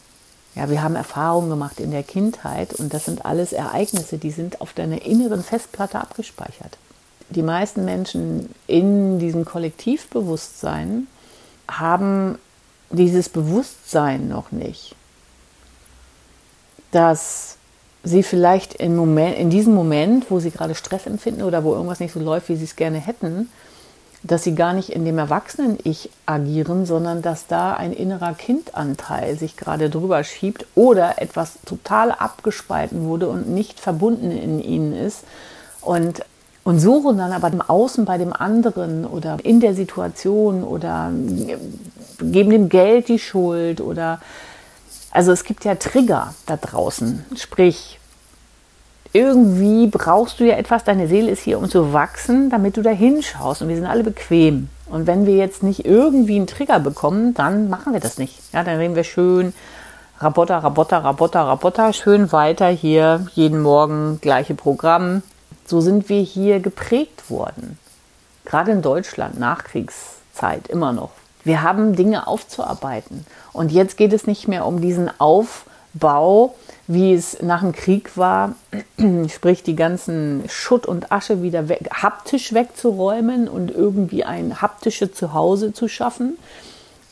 Ja, 0.55 0.69
wir 0.69 0.83
haben 0.83 0.97
Erfahrungen 0.97 1.51
gemacht 1.51 1.81
in 1.81 1.91
der 1.91 2.03
Kindheit 2.03 2.75
und 2.75 2.93
das 2.93 3.07
sind 3.07 3.25
alles 3.25 3.53
Ereignisse, 3.53 4.19
die 4.19 4.31
sind 4.31 4.61
auf 4.61 4.75
deiner 4.75 5.03
inneren 5.03 5.43
Festplatte 5.43 5.99
abgespeichert. 5.99 6.77
Die 7.31 7.43
meisten 7.43 7.87
Menschen 7.87 8.55
in 8.67 9.19
diesem 9.19 9.47
Kollektivbewusstsein 9.47 11.07
haben 11.69 12.39
dieses 12.93 13.29
Bewusstsein 13.29 14.29
noch 14.29 14.53
nicht, 14.53 14.95
dass 16.91 17.57
sie 18.05 18.23
vielleicht 18.23 18.75
in, 18.75 18.97
Moment, 18.97 19.37
in 19.39 19.51
diesem 19.51 19.75
Moment, 19.75 20.31
wo 20.31 20.41
sie 20.41 20.51
gerade 20.51 20.75
Stress 20.75 21.07
empfinden 21.07 21.43
oder 21.43 21.65
wo 21.65 21.73
irgendwas 21.73 22.01
nicht 22.01 22.13
so 22.13 22.21
läuft, 22.21 22.49
wie 22.49 22.57
sie 22.57 22.65
es 22.65 22.77
gerne 22.77 22.99
hätten, 22.99 23.49
dass 24.25 24.45
sie 24.45 24.55
gar 24.55 24.73
nicht 24.73 24.91
in 24.91 25.05
dem 25.05 25.19
Erwachsenen-Ich 25.19 26.11
agieren, 26.27 26.87
sondern 26.87 27.23
dass 27.23 27.49
da 27.49 27.75
ein 27.75 27.93
innerer 27.93 28.35
Kindanteil 28.35 29.37
sich 29.37 29.57
gerade 29.57 29.91
drüber 29.91 30.23
schiebt 30.23 30.67
oder 30.75 31.21
etwas 31.21 31.59
total 31.67 32.13
abgespalten 32.13 33.05
wurde 33.09 33.29
und 33.29 33.49
nicht 33.49 33.81
verbunden 33.81 34.31
in 34.31 34.61
ihnen 34.61 34.95
ist. 34.95 35.25
Und, 35.81 36.25
und 36.65 36.79
suchen 36.79 37.19
dann 37.19 37.33
aber 37.33 37.49
im 37.49 37.61
Außen 37.61 38.05
bei 38.05 38.19
dem 38.19 38.33
anderen 38.33 39.05
oder 39.05 39.39
in 39.43 39.61
der 39.61 39.75
Situation 39.75 40.63
oder 40.63 41.11
geben 42.21 42.51
dem 42.51 42.69
Geld 42.69 43.09
die 43.09 43.19
Schuld 43.19 43.81
oder 43.81 44.21
also 45.11 45.33
es 45.33 45.45
gibt 45.45 45.65
ja 45.65 45.75
Trigger 45.75 46.35
da 46.47 46.57
draußen. 46.57 47.25
Sprich, 47.37 47.99
irgendwie 49.13 49.89
brauchst 49.89 50.41
du 50.41 50.45
ja 50.45 50.57
etwas, 50.57 50.85
deine 50.85 51.07
Seele 51.07 51.31
ist 51.31 51.43
hier, 51.43 51.59
um 51.59 51.69
zu 51.69 51.93
wachsen, 51.93 52.49
damit 52.49 52.79
du 52.79 52.83
da 52.83 52.91
hinschaust. 52.91 53.61
Und 53.61 53.69
wir 53.69 53.77
sind 53.77 53.85
alle 53.85 54.05
bequem. 54.05 54.69
Und 54.89 55.07
wenn 55.07 55.27
wir 55.27 55.37
jetzt 55.37 55.63
nicht 55.63 55.85
irgendwie 55.85 56.37
einen 56.37 56.47
Trigger 56.47 56.81
bekommen, 56.81 57.35
dann 57.35 57.69
machen 57.69 57.93
wir 57.93 58.01
das 58.01 58.17
nicht. 58.17 58.39
Ja, 58.55 58.65
dann 58.65 58.79
reden 58.79 58.95
wir 58.95 59.05
schön 59.05 59.53
Rabotta, 60.19 60.59
Rabotta, 60.59 60.99
Rabotta, 60.99 61.43
Rabotta, 61.43 61.93
schön 61.93 62.33
weiter 62.33 62.69
hier, 62.69 63.27
jeden 63.35 63.61
Morgen 63.61 64.19
gleiche 64.21 64.55
Programm. 64.55 65.23
So 65.67 65.81
sind 65.81 66.09
wir 66.09 66.21
hier 66.21 66.61
geprägt 66.61 67.31
worden. 67.31 67.79
Gerade 68.45 68.73
in 68.73 68.83
Deutschland, 68.83 69.39
Nachkriegszeit, 69.39 70.69
immer 70.69 70.93
noch. 70.93 71.11
Wir 71.45 71.63
haben 71.63 71.97
Dinge 71.97 72.27
aufzuarbeiten. 72.27 73.27
Und 73.53 73.73
jetzt 73.73 73.97
geht 73.97 74.13
es 74.13 74.27
nicht 74.27 74.49
mehr 74.49 74.67
um 74.67 74.81
diesen 74.81 75.11
Aufbau, 75.21 76.55
wie 76.87 77.15
es 77.15 77.41
nach 77.43 77.61
dem 77.61 77.73
Krieg 77.73 78.17
war, 78.17 78.55
sprich 79.29 79.63
die 79.63 79.77
ganzen 79.77 80.45
Schutt 80.49 80.87
und 80.87 81.13
Asche 81.13 81.43
wieder 81.43 81.69
weg, 81.69 81.89
haptisch 81.93 82.53
wegzuräumen 82.53 83.49
und 83.49 83.71
irgendwie 83.71 84.25
ein 84.25 84.61
haptisches 84.61 85.15
Zuhause 85.15 85.73
zu 85.73 85.89
schaffen 85.89 86.39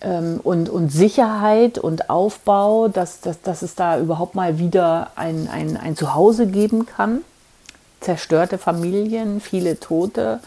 ähm, 0.01 0.41
und, 0.43 0.69
und 0.69 0.91
Sicherheit 0.91 1.79
und 1.79 2.11
Aufbau, 2.11 2.89
dass, 2.89 3.21
dass, 3.21 3.41
dass 3.43 3.63
es 3.63 3.75
da 3.75 3.99
überhaupt 3.99 4.35
mal 4.35 4.59
wieder 4.59 5.11
ein, 5.17 5.49
ein, 5.53 5.77
ein 5.77 5.97
Zuhause 5.97 6.47
geben 6.47 6.87
kann. 6.87 7.23
Zerstörte 8.01 8.59
Familien, 8.59 9.41
viele 9.41 9.79
Tote, 9.79 10.41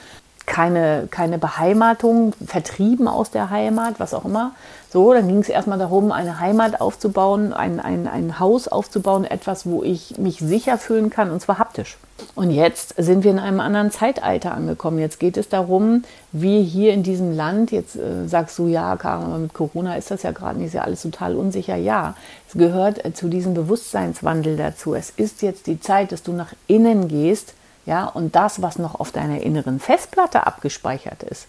keine, 0.46 1.08
keine 1.10 1.38
Beheimatung, 1.38 2.34
vertrieben 2.46 3.08
aus 3.08 3.32
der 3.32 3.50
Heimat, 3.50 4.00
was 4.00 4.14
auch 4.14 4.26
immer. 4.26 4.52
So, 4.92 5.12
dann 5.14 5.28
ging 5.28 5.40
es 5.40 5.50
erstmal 5.50 5.80
darum, 5.80 6.12
eine 6.12 6.40
Heimat 6.40 6.80
aufzubauen, 6.80 7.52
ein, 7.52 7.80
ein, 7.80 8.08
ein 8.08 8.40
Haus 8.40 8.68
aufzubauen, 8.68 9.26
etwas, 9.26 9.66
wo 9.66 9.82
ich 9.82 10.18
mich 10.20 10.38
sicher 10.38 10.78
fühlen 10.78 11.10
kann, 11.10 11.32
und 11.32 11.40
zwar 11.40 11.58
haptisch. 11.58 11.98
Und 12.36 12.52
jetzt 12.52 12.94
sind 12.98 13.24
wir 13.24 13.32
in 13.32 13.40
einem 13.40 13.60
anderen 13.60 13.90
Zeitalter 13.90 14.54
angekommen. 14.54 15.00
Jetzt 15.00 15.20
geht 15.20 15.36
es 15.36 15.50
darum, 15.50 16.04
wie 16.32 16.64
hier 16.64 16.94
in 16.94 17.02
diesem 17.02 17.36
Land, 17.36 17.72
jetzt 17.72 17.96
äh, 17.96 18.28
sagst 18.28 18.60
du, 18.60 18.68
ja, 18.68 18.96
Karin, 18.98 19.42
mit 19.42 19.54
Corona 19.54 19.96
ist 19.96 20.12
das 20.12 20.22
ja 20.22 20.32
gerade 20.32 20.60
nicht, 20.60 20.68
ist 20.68 20.74
ja 20.74 20.84
alles 20.84 21.02
total 21.02 21.36
unsicher. 21.36 21.76
Ja, 21.76 22.16
es 22.48 22.54
gehört 22.54 23.04
äh, 23.04 23.14
zu 23.14 23.30
diesem 23.30 23.56
Bewusstseinswandel 23.56 24.58
dazu. 24.58 24.94
Es 24.94 25.10
ist 25.10 25.42
jetzt 25.42 25.66
die 25.66 25.80
Zeit, 25.80 26.12
dass 26.12 26.22
du 26.22 26.34
nach 26.34 26.54
innen 26.68 27.08
gehst, 27.08 27.56
ja, 27.86 28.06
und 28.06 28.36
das, 28.36 28.62
was 28.62 28.80
noch 28.80 29.00
auf 29.00 29.12
deiner 29.12 29.42
inneren 29.42 29.80
Festplatte 29.80 30.48
abgespeichert 30.48 31.24
ist, 31.24 31.48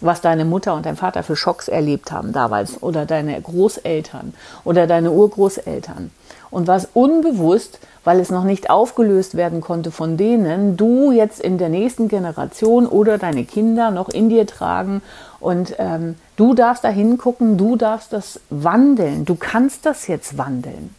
was 0.00 0.20
deine 0.20 0.44
Mutter 0.44 0.74
und 0.74 0.86
dein 0.86 0.96
Vater 0.96 1.22
für 1.22 1.36
Schocks 1.36 1.68
erlebt 1.68 2.10
haben 2.10 2.32
damals 2.32 2.82
oder 2.82 3.04
deine 3.04 3.40
Großeltern 3.40 4.34
oder 4.64 4.86
deine 4.86 5.12
Urgroßeltern 5.12 6.10
und 6.50 6.66
was 6.68 6.88
unbewusst, 6.94 7.80
weil 8.02 8.20
es 8.20 8.30
noch 8.30 8.44
nicht 8.44 8.70
aufgelöst 8.70 9.36
werden 9.36 9.60
konnte 9.60 9.90
von 9.90 10.16
denen, 10.16 10.76
du 10.76 11.12
jetzt 11.12 11.40
in 11.40 11.58
der 11.58 11.68
nächsten 11.68 12.08
Generation 12.08 12.86
oder 12.86 13.18
deine 13.18 13.44
Kinder 13.44 13.90
noch 13.90 14.08
in 14.08 14.28
dir 14.28 14.46
tragen 14.46 15.02
und 15.40 15.74
ähm, 15.78 16.16
du 16.36 16.54
darfst 16.54 16.84
da 16.84 16.88
hingucken, 16.88 17.58
du 17.58 17.76
darfst 17.76 18.12
das 18.12 18.40
wandeln, 18.50 19.24
du 19.24 19.34
kannst 19.34 19.84
das 19.84 20.06
jetzt 20.06 20.38
wandeln 20.38 20.94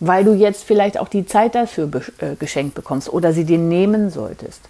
weil 0.00 0.24
du 0.24 0.34
jetzt 0.34 0.64
vielleicht 0.64 0.98
auch 0.98 1.08
die 1.08 1.26
Zeit 1.26 1.54
dafür 1.54 1.90
äh, 2.18 2.34
geschenkt 2.36 2.74
bekommst 2.74 3.12
oder 3.12 3.32
sie 3.32 3.44
dir 3.44 3.58
nehmen 3.58 4.10
solltest. 4.10 4.60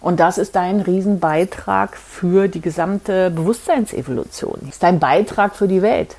Und 0.00 0.20
das 0.20 0.38
ist 0.38 0.54
dein 0.54 0.80
Riesenbeitrag 0.80 1.96
für 1.96 2.48
die 2.48 2.60
gesamte 2.60 3.30
Bewusstseinsevolution. 3.30 4.58
Das 4.60 4.70
ist 4.70 4.82
dein 4.82 5.00
Beitrag 5.00 5.56
für 5.56 5.68
die 5.68 5.82
Welt. 5.82 6.16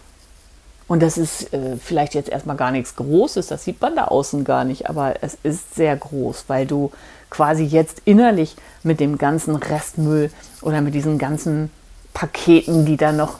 Und 0.87 1.03
das 1.03 1.17
ist 1.17 1.53
äh, 1.53 1.75
vielleicht 1.77 2.13
jetzt 2.13 2.29
erstmal 2.29 2.55
gar 2.55 2.71
nichts 2.71 2.95
Großes, 2.95 3.47
das 3.47 3.65
sieht 3.65 3.81
man 3.81 3.95
da 3.95 4.05
außen 4.05 4.45
gar 4.45 4.63
nicht, 4.63 4.89
aber 4.89 5.15
es 5.21 5.37
ist 5.43 5.75
sehr 5.75 5.95
groß, 5.95 6.45
weil 6.47 6.65
du 6.65 6.91
quasi 7.29 7.63
jetzt 7.63 8.01
innerlich 8.05 8.55
mit 8.83 9.01
dem 9.01 9.17
ganzen 9.17 9.57
Restmüll 9.57 10.31
oder 10.61 10.79
mit 10.81 10.93
diesen 10.93 11.17
ganzen 11.17 11.71
Paketen, 12.13 12.85
die 12.85 12.95
da 12.95 13.11
noch 13.11 13.39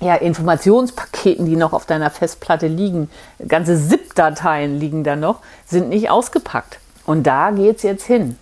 ja, 0.00 0.14
Informationspaketen, 0.14 1.46
die 1.46 1.56
noch 1.56 1.72
auf 1.72 1.86
deiner 1.86 2.10
Festplatte 2.10 2.66
liegen, 2.66 3.10
ganze 3.46 3.76
ZIP-Dateien 3.76 4.78
liegen 4.78 5.04
da 5.04 5.16
noch, 5.16 5.40
sind 5.66 5.90
nicht 5.90 6.10
ausgepackt. 6.10 6.78
Und 7.04 7.26
da 7.26 7.50
geht 7.50 7.76
es 7.76 7.82
jetzt 7.82 8.06
hin. 8.06 8.36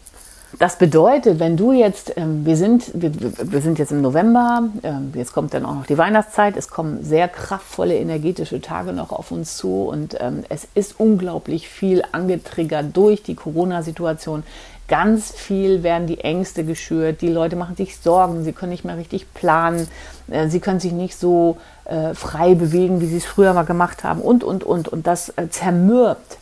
Das 0.58 0.78
bedeutet, 0.78 1.40
wenn 1.40 1.58
du 1.58 1.72
jetzt, 1.72 2.16
ähm, 2.16 2.46
wir, 2.46 2.56
sind, 2.56 2.90
wir, 2.94 3.12
wir, 3.12 3.60
sind 3.60 3.78
jetzt 3.78 3.92
im 3.92 4.00
November, 4.00 4.70
ähm, 4.82 5.12
jetzt 5.14 5.34
kommt 5.34 5.52
dann 5.52 5.66
auch 5.66 5.74
noch 5.74 5.86
die 5.86 5.98
Weihnachtszeit, 5.98 6.56
es 6.56 6.68
kommen 6.68 7.04
sehr 7.04 7.28
kraftvolle 7.28 7.94
energetische 7.96 8.60
Tage 8.62 8.94
noch 8.94 9.12
auf 9.12 9.30
uns 9.30 9.58
zu 9.58 9.82
und 9.82 10.16
ähm, 10.20 10.44
es 10.48 10.66
ist 10.74 10.98
unglaublich 10.98 11.68
viel 11.68 12.02
angetriggert 12.12 12.96
durch 12.96 13.22
die 13.22 13.34
Corona-Situation. 13.34 14.42
Ganz 14.88 15.32
viel 15.32 15.82
werden 15.82 16.06
die 16.06 16.20
Ängste 16.20 16.64
geschürt, 16.64 17.20
die 17.20 17.28
Leute 17.28 17.56
machen 17.56 17.76
sich 17.76 17.98
Sorgen, 17.98 18.42
sie 18.42 18.52
können 18.52 18.72
nicht 18.72 18.86
mehr 18.86 18.96
richtig 18.96 19.32
planen, 19.34 19.86
äh, 20.28 20.48
sie 20.48 20.60
können 20.60 20.80
sich 20.80 20.92
nicht 20.92 21.18
so 21.18 21.58
äh, 21.84 22.14
frei 22.14 22.54
bewegen, 22.54 23.00
wie 23.02 23.06
sie 23.06 23.18
es 23.18 23.26
früher 23.26 23.52
mal 23.52 23.64
gemacht 23.64 24.02
haben 24.02 24.22
und, 24.22 24.44
und, 24.44 24.64
und. 24.64 24.88
Und 24.88 25.06
das 25.06 25.28
äh, 25.36 25.48
zermürbt. 25.50 26.38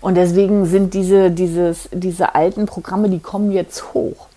Und 0.00 0.14
deswegen 0.14 0.64
sind 0.64 0.94
diese, 0.94 1.30
dieses, 1.30 1.88
diese 1.92 2.34
alten 2.34 2.66
Programme, 2.66 3.10
die 3.10 3.18
kommen 3.18 3.52
jetzt 3.52 3.92
hoch. 3.92 4.28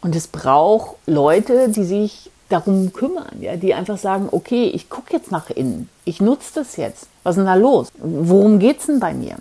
Und 0.00 0.14
es 0.14 0.28
braucht 0.28 0.96
Leute, 1.06 1.68
die 1.70 1.84
sich 1.84 2.30
darum 2.48 2.92
kümmern, 2.92 3.40
ja, 3.40 3.56
die 3.56 3.74
einfach 3.74 3.98
sagen, 3.98 4.28
okay, 4.30 4.66
ich 4.68 4.88
gucke 4.88 5.14
jetzt 5.14 5.32
nach 5.32 5.50
innen, 5.50 5.88
ich 6.04 6.20
nutze 6.20 6.52
das 6.54 6.76
jetzt. 6.76 7.08
Was 7.24 7.32
ist 7.32 7.38
denn 7.38 7.46
da 7.46 7.54
los? 7.54 7.88
Worum 7.98 8.60
geht 8.60 8.78
es 8.78 8.86
denn 8.86 9.00
bei 9.00 9.14
mir? 9.14 9.36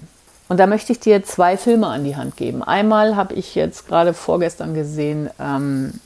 Und 0.48 0.60
da 0.60 0.68
möchte 0.68 0.92
ich 0.92 1.00
dir 1.00 1.24
zwei 1.24 1.58
Filme 1.58 1.88
an 1.88 2.04
die 2.04 2.16
Hand 2.16 2.38
geben. 2.38 2.62
Einmal 2.62 3.16
habe 3.16 3.34
ich 3.34 3.56
jetzt 3.56 3.88
gerade 3.88 4.14
vorgestern 4.14 4.74
gesehen 4.76 5.30
ähm, 5.40 6.00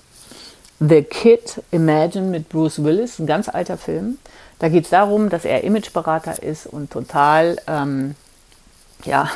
The 0.79 1.03
Kid 1.03 1.61
Imagine 1.71 2.27
mit 2.27 2.47
Bruce 2.47 2.83
Willis, 2.83 3.19
ein 3.19 3.27
ganz 3.27 3.49
alter 3.49 3.77
Film. 3.77 4.17
Da 4.59 4.69
geht 4.69 4.85
es 4.85 4.89
darum, 4.89 5.29
dass 5.29 5.43
er 5.43 5.63
Imageberater 5.63 6.41
ist 6.41 6.67
und 6.67 6.89
total, 6.89 7.57
ähm, 7.67 8.15
ja, 9.03 9.29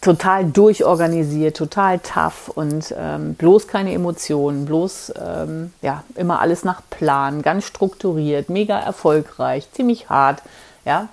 total 0.00 0.46
durchorganisiert, 0.46 1.56
total 1.56 2.00
tough 2.00 2.48
und 2.48 2.92
ähm, 2.98 3.34
bloß 3.34 3.68
keine 3.68 3.92
Emotionen, 3.92 4.64
bloß 4.64 5.12
ähm, 5.16 5.72
ja, 5.80 6.02
immer 6.16 6.40
alles 6.40 6.64
nach 6.64 6.82
Plan, 6.90 7.42
ganz 7.42 7.66
strukturiert, 7.66 8.48
mega 8.48 8.78
erfolgreich, 8.80 9.68
ziemlich 9.72 10.08
hart, 10.08 10.42
ja. 10.84 11.08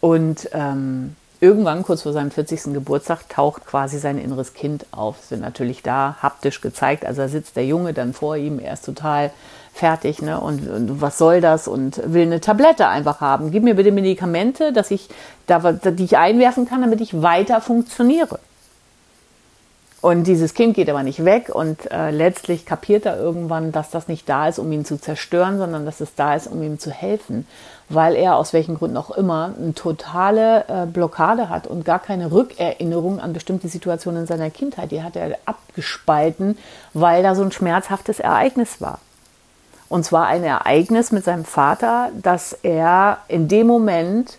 Und 0.00 0.48
ähm, 0.52 1.14
irgendwann 1.42 1.82
kurz 1.82 2.02
vor 2.02 2.12
seinem 2.12 2.30
40. 2.30 2.72
Geburtstag 2.72 3.28
taucht 3.28 3.66
quasi 3.66 3.98
sein 3.98 4.16
inneres 4.16 4.54
Kind 4.54 4.86
auf. 4.92 5.16
Es 5.24 5.32
wird 5.32 5.40
natürlich 5.40 5.82
da 5.82 6.16
haptisch 6.22 6.60
gezeigt. 6.60 7.04
Also 7.04 7.22
da 7.22 7.28
sitzt 7.28 7.56
der 7.56 7.66
Junge 7.66 7.92
dann 7.92 8.12
vor 8.12 8.36
ihm, 8.36 8.60
er 8.60 8.74
ist 8.74 8.84
total 8.84 9.32
fertig, 9.74 10.22
ne? 10.22 10.38
Und, 10.40 10.70
und, 10.70 11.00
was 11.00 11.18
soll 11.18 11.40
das? 11.40 11.66
Und 11.66 12.00
will 12.04 12.22
eine 12.22 12.40
Tablette 12.40 12.86
einfach 12.86 13.20
haben. 13.20 13.50
Gib 13.50 13.64
mir 13.64 13.74
bitte 13.74 13.90
Medikamente, 13.90 14.72
dass 14.72 14.92
ich 14.92 15.08
da, 15.48 15.72
die 15.72 16.04
ich 16.04 16.16
einwerfen 16.16 16.68
kann, 16.68 16.80
damit 16.80 17.00
ich 17.00 17.22
weiter 17.22 17.60
funktioniere. 17.60 18.38
Und 20.00 20.24
dieses 20.24 20.54
Kind 20.54 20.74
geht 20.74 20.90
aber 20.90 21.02
nicht 21.02 21.24
weg 21.24 21.48
und 21.52 21.90
äh, 21.92 22.10
letztlich 22.10 22.66
kapiert 22.66 23.06
er 23.06 23.16
irgendwann, 23.18 23.70
dass 23.70 23.90
das 23.90 24.08
nicht 24.08 24.28
da 24.28 24.48
ist, 24.48 24.58
um 24.58 24.70
ihn 24.72 24.84
zu 24.84 25.00
zerstören, 25.00 25.58
sondern 25.58 25.86
dass 25.86 26.00
es 26.00 26.16
da 26.16 26.34
ist, 26.34 26.48
um 26.48 26.60
ihm 26.60 26.80
zu 26.80 26.90
helfen, 26.90 27.46
weil 27.94 28.14
er 28.14 28.36
aus 28.36 28.52
welchen 28.52 28.76
Gründen 28.76 28.96
auch 28.96 29.10
immer 29.10 29.54
eine 29.58 29.74
totale 29.74 30.64
äh, 30.68 30.86
Blockade 30.86 31.48
hat 31.48 31.66
und 31.66 31.84
gar 31.84 31.98
keine 31.98 32.32
Rückerinnerung 32.32 33.20
an 33.20 33.32
bestimmte 33.32 33.68
Situationen 33.68 34.22
in 34.22 34.26
seiner 34.26 34.50
Kindheit. 34.50 34.90
Die 34.90 35.02
hat 35.02 35.16
er 35.16 35.36
abgespalten, 35.44 36.56
weil 36.94 37.22
da 37.22 37.34
so 37.34 37.42
ein 37.42 37.52
schmerzhaftes 37.52 38.20
Ereignis 38.20 38.80
war. 38.80 38.98
Und 39.88 40.04
zwar 40.04 40.26
ein 40.26 40.42
Ereignis 40.42 41.12
mit 41.12 41.24
seinem 41.24 41.44
Vater, 41.44 42.10
dass 42.20 42.54
er 42.62 43.18
in 43.28 43.48
dem 43.48 43.66
Moment, 43.66 44.38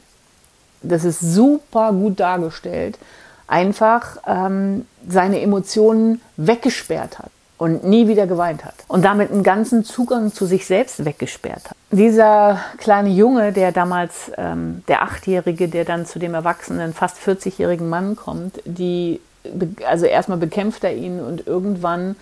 das 0.81 1.03
ist 1.03 1.19
super 1.19 1.91
gut 1.93 2.19
dargestellt, 2.19 2.97
einfach 3.45 4.17
ähm, 4.25 4.87
seine 5.07 5.41
Emotionen 5.41 6.21
weggesperrt 6.37 7.19
hat 7.19 7.29
und 7.63 7.85
nie 7.85 8.09
wieder 8.09 8.27
geweint 8.27 8.65
hat 8.65 8.73
und 8.89 9.05
damit 9.05 9.31
einen 9.31 9.41
ganzen 9.41 9.85
Zugang 9.85 10.33
zu 10.33 10.45
sich 10.45 10.65
selbst 10.65 11.05
weggesperrt 11.05 11.69
hat. 11.69 11.77
Dieser 11.91 12.59
kleine 12.77 13.07
Junge, 13.07 13.53
der 13.53 13.71
damals, 13.71 14.33
ähm, 14.37 14.83
der 14.89 15.01
Achtjährige, 15.01 15.69
der 15.69 15.85
dann 15.85 16.05
zu 16.05 16.19
dem 16.19 16.33
erwachsenen, 16.33 16.93
fast 16.93 17.19
40-jährigen 17.19 17.87
Mann 17.87 18.17
kommt, 18.17 18.59
die, 18.65 19.21
also 19.87 20.05
erstmal 20.05 20.39
bekämpft 20.39 20.83
er 20.83 20.93
ihn 20.93 21.21
und 21.21 21.47
irgendwann 21.47 22.17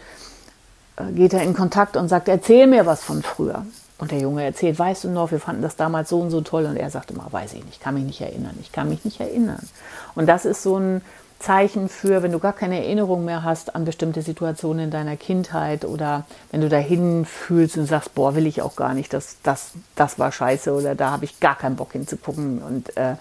äh, 0.97 1.11
geht 1.11 1.33
er 1.33 1.41
in 1.41 1.55
Kontakt 1.55 1.97
und 1.97 2.07
sagt, 2.07 2.27
erzähl 2.27 2.67
mir 2.67 2.85
was 2.85 3.03
von 3.03 3.23
früher. 3.23 3.65
Und 3.97 4.11
der 4.11 4.19
Junge 4.19 4.43
erzählt, 4.43 4.77
weißt 4.77 5.05
du 5.05 5.09
noch, 5.09 5.31
wir 5.31 5.39
fanden 5.39 5.63
das 5.63 5.75
damals 5.75 6.09
so 6.09 6.19
und 6.19 6.29
so 6.29 6.41
toll. 6.41 6.65
Und 6.65 6.77
er 6.77 6.91
sagt 6.91 7.09
immer, 7.09 7.25
weiß 7.31 7.53
ich 7.53 7.65
nicht, 7.65 7.81
kann 7.81 7.95
mich 7.95 8.03
nicht 8.03 8.21
erinnern, 8.21 8.57
ich 8.61 8.71
kann 8.71 8.89
mich 8.89 9.05
nicht 9.05 9.19
erinnern. 9.19 9.67
Und 10.13 10.27
das 10.27 10.45
ist 10.45 10.61
so 10.61 10.77
ein 10.77 11.01
Zeichen 11.41 11.89
für, 11.89 12.23
wenn 12.23 12.31
du 12.31 12.39
gar 12.39 12.53
keine 12.53 12.77
Erinnerung 12.77 13.25
mehr 13.25 13.43
hast 13.43 13.75
an 13.75 13.85
bestimmte 13.85 14.21
Situationen 14.21 14.85
in 14.85 14.91
deiner 14.91 15.17
Kindheit 15.17 15.85
oder 15.85 16.25
wenn 16.51 16.61
du 16.61 16.69
dahin 16.69 17.25
fühlst 17.25 17.77
und 17.77 17.87
sagst, 17.87 18.13
boah, 18.13 18.35
will 18.35 18.45
ich 18.45 18.61
auch 18.61 18.75
gar 18.75 18.93
nicht, 18.93 19.13
das, 19.13 19.37
das, 19.43 19.71
das 19.95 20.19
war 20.19 20.31
scheiße 20.31 20.73
oder 20.73 20.95
da 20.95 21.11
habe 21.11 21.25
ich 21.25 21.39
gar 21.39 21.57
keinen 21.57 21.75
Bock 21.75 21.93
hinzugucken. 21.93 22.61
Und 22.61 22.95
äh, 22.95 23.15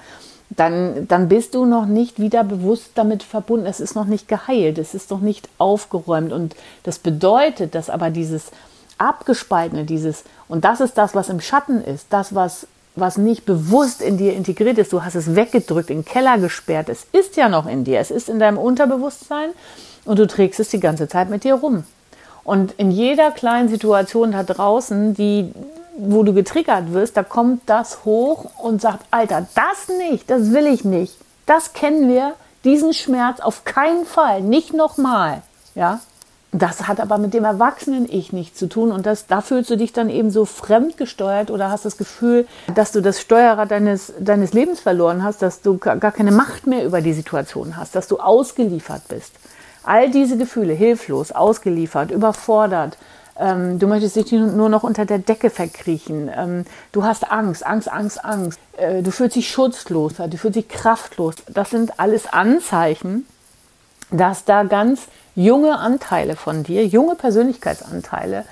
dann, 0.50 1.06
dann 1.08 1.28
bist 1.28 1.54
du 1.54 1.64
noch 1.64 1.86
nicht 1.86 2.20
wieder 2.20 2.44
bewusst 2.44 2.90
damit 2.94 3.22
verbunden. 3.22 3.66
Es 3.66 3.80
ist 3.80 3.94
noch 3.94 4.06
nicht 4.06 4.28
geheilt, 4.28 4.78
es 4.78 4.94
ist 4.94 5.10
noch 5.10 5.20
nicht 5.20 5.48
aufgeräumt. 5.58 6.32
Und 6.32 6.56
das 6.82 6.98
bedeutet, 6.98 7.74
dass 7.74 7.88
aber 7.88 8.10
dieses 8.10 8.50
Abgespaltene, 8.98 9.84
dieses, 9.84 10.24
und 10.48 10.64
das 10.64 10.80
ist 10.80 10.98
das, 10.98 11.14
was 11.14 11.28
im 11.28 11.40
Schatten 11.40 11.82
ist, 11.82 12.06
das, 12.10 12.34
was, 12.34 12.66
was 12.96 13.18
nicht 13.18 13.46
bewusst 13.46 14.02
in 14.02 14.18
dir 14.18 14.34
integriert 14.34 14.78
ist, 14.78 14.92
du 14.92 15.02
hast 15.04 15.14
es 15.14 15.34
weggedrückt, 15.34 15.90
in 15.90 15.98
den 15.98 16.04
Keller 16.04 16.38
gesperrt, 16.38 16.88
es 16.88 17.06
ist 17.12 17.36
ja 17.36 17.48
noch 17.48 17.66
in 17.66 17.84
dir, 17.84 18.00
es 18.00 18.10
ist 18.10 18.28
in 18.28 18.38
deinem 18.38 18.58
Unterbewusstsein 18.58 19.50
und 20.04 20.18
du 20.18 20.26
trägst 20.26 20.60
es 20.60 20.70
die 20.70 20.80
ganze 20.80 21.08
Zeit 21.08 21.30
mit 21.30 21.44
dir 21.44 21.54
rum. 21.54 21.84
Und 22.44 22.72
in 22.72 22.90
jeder 22.90 23.30
kleinen 23.30 23.68
Situation 23.68 24.32
da 24.32 24.42
draußen, 24.42 25.14
die, 25.14 25.52
wo 25.96 26.22
du 26.22 26.32
getriggert 26.32 26.92
wirst, 26.92 27.16
da 27.16 27.22
kommt 27.22 27.62
das 27.66 28.04
hoch 28.04 28.50
und 28.58 28.80
sagt, 28.80 29.04
Alter, 29.10 29.46
das 29.54 29.96
nicht, 29.96 30.30
das 30.30 30.52
will 30.52 30.66
ich 30.66 30.84
nicht. 30.84 31.14
Das 31.46 31.72
kennen 31.72 32.08
wir, 32.08 32.34
diesen 32.64 32.92
Schmerz 32.92 33.40
auf 33.40 33.64
keinen 33.64 34.04
Fall, 34.04 34.42
nicht 34.42 34.72
nochmal. 34.72 35.42
Ja? 35.74 36.00
Das 36.52 36.88
hat 36.88 36.98
aber 36.98 37.18
mit 37.18 37.32
dem 37.32 37.44
erwachsenen 37.44 38.08
Ich 38.10 38.32
nichts 38.32 38.58
zu 38.58 38.68
tun 38.68 38.90
und 38.90 39.06
das, 39.06 39.28
da 39.28 39.40
fühlst 39.40 39.70
du 39.70 39.76
dich 39.76 39.92
dann 39.92 40.10
eben 40.10 40.32
so 40.32 40.44
fremdgesteuert 40.44 41.50
oder 41.50 41.70
hast 41.70 41.84
das 41.84 41.96
Gefühl, 41.96 42.46
dass 42.74 42.90
du 42.90 43.00
das 43.00 43.20
Steuerrad 43.20 43.70
deines, 43.70 44.12
deines 44.18 44.52
Lebens 44.52 44.80
verloren 44.80 45.22
hast, 45.22 45.42
dass 45.42 45.62
du 45.62 45.78
gar 45.78 46.10
keine 46.10 46.32
Macht 46.32 46.66
mehr 46.66 46.84
über 46.84 47.02
die 47.02 47.12
Situation 47.12 47.76
hast, 47.76 47.94
dass 47.94 48.08
du 48.08 48.18
ausgeliefert 48.18 49.02
bist. 49.08 49.32
All 49.84 50.10
diese 50.10 50.36
Gefühle, 50.36 50.72
hilflos, 50.72 51.30
ausgeliefert, 51.30 52.10
überfordert, 52.10 52.98
ähm, 53.38 53.78
du 53.78 53.86
möchtest 53.86 54.16
dich 54.16 54.32
nur 54.32 54.68
noch 54.68 54.82
unter 54.82 55.06
der 55.06 55.18
Decke 55.18 55.50
verkriechen. 55.50 56.30
Ähm, 56.36 56.64
du 56.92 57.04
hast 57.04 57.30
Angst, 57.30 57.64
Angst, 57.64 57.90
Angst, 57.90 58.24
Angst. 58.24 58.60
Äh, 58.76 59.02
du 59.02 59.12
fühlst 59.12 59.36
dich 59.36 59.48
schutzlos, 59.48 60.14
du 60.16 60.36
fühlst 60.36 60.56
dich 60.56 60.68
kraftlos. 60.68 61.36
Das 61.48 61.70
sind 61.70 61.98
alles 61.98 62.30
Anzeichen, 62.30 63.26
dass 64.10 64.44
da 64.44 64.64
ganz 64.64 65.06
junge 65.34 65.78
Anteile 65.78 66.36
von 66.36 66.62
dir, 66.62 66.86
junge 66.86 67.14
Persönlichkeitsanteile, 67.14 68.44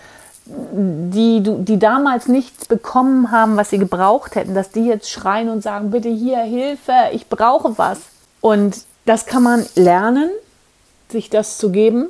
die, 0.46 1.42
die 1.42 1.78
damals 1.78 2.26
nichts 2.26 2.66
bekommen 2.66 3.30
haben, 3.30 3.56
was 3.56 3.70
sie 3.70 3.78
gebraucht 3.78 4.34
hätten, 4.34 4.54
dass 4.54 4.70
die 4.70 4.86
jetzt 4.86 5.10
schreien 5.10 5.50
und 5.50 5.62
sagen, 5.62 5.90
bitte 5.90 6.08
hier, 6.08 6.38
Hilfe, 6.38 6.92
ich 7.12 7.28
brauche 7.28 7.76
was. 7.76 7.98
Und 8.40 8.84
das 9.04 9.26
kann 9.26 9.42
man 9.42 9.66
lernen, 9.74 10.30
sich 11.10 11.28
das 11.28 11.58
zu 11.58 11.70
geben 11.70 12.08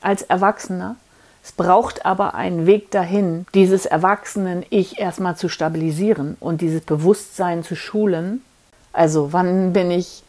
als 0.00 0.22
Erwachsener. 0.22 0.96
Es 1.42 1.52
braucht 1.52 2.06
aber 2.06 2.34
einen 2.34 2.66
Weg 2.66 2.90
dahin, 2.90 3.46
dieses 3.54 3.84
erwachsenen 3.84 4.64
Ich 4.70 4.98
erstmal 4.98 5.36
zu 5.36 5.48
stabilisieren 5.48 6.36
und 6.40 6.60
dieses 6.62 6.82
Bewusstsein 6.82 7.62
zu 7.62 7.76
schulen. 7.76 8.42
Also 8.92 9.32
wann 9.32 9.72
bin 9.72 9.90
ich 9.90 10.22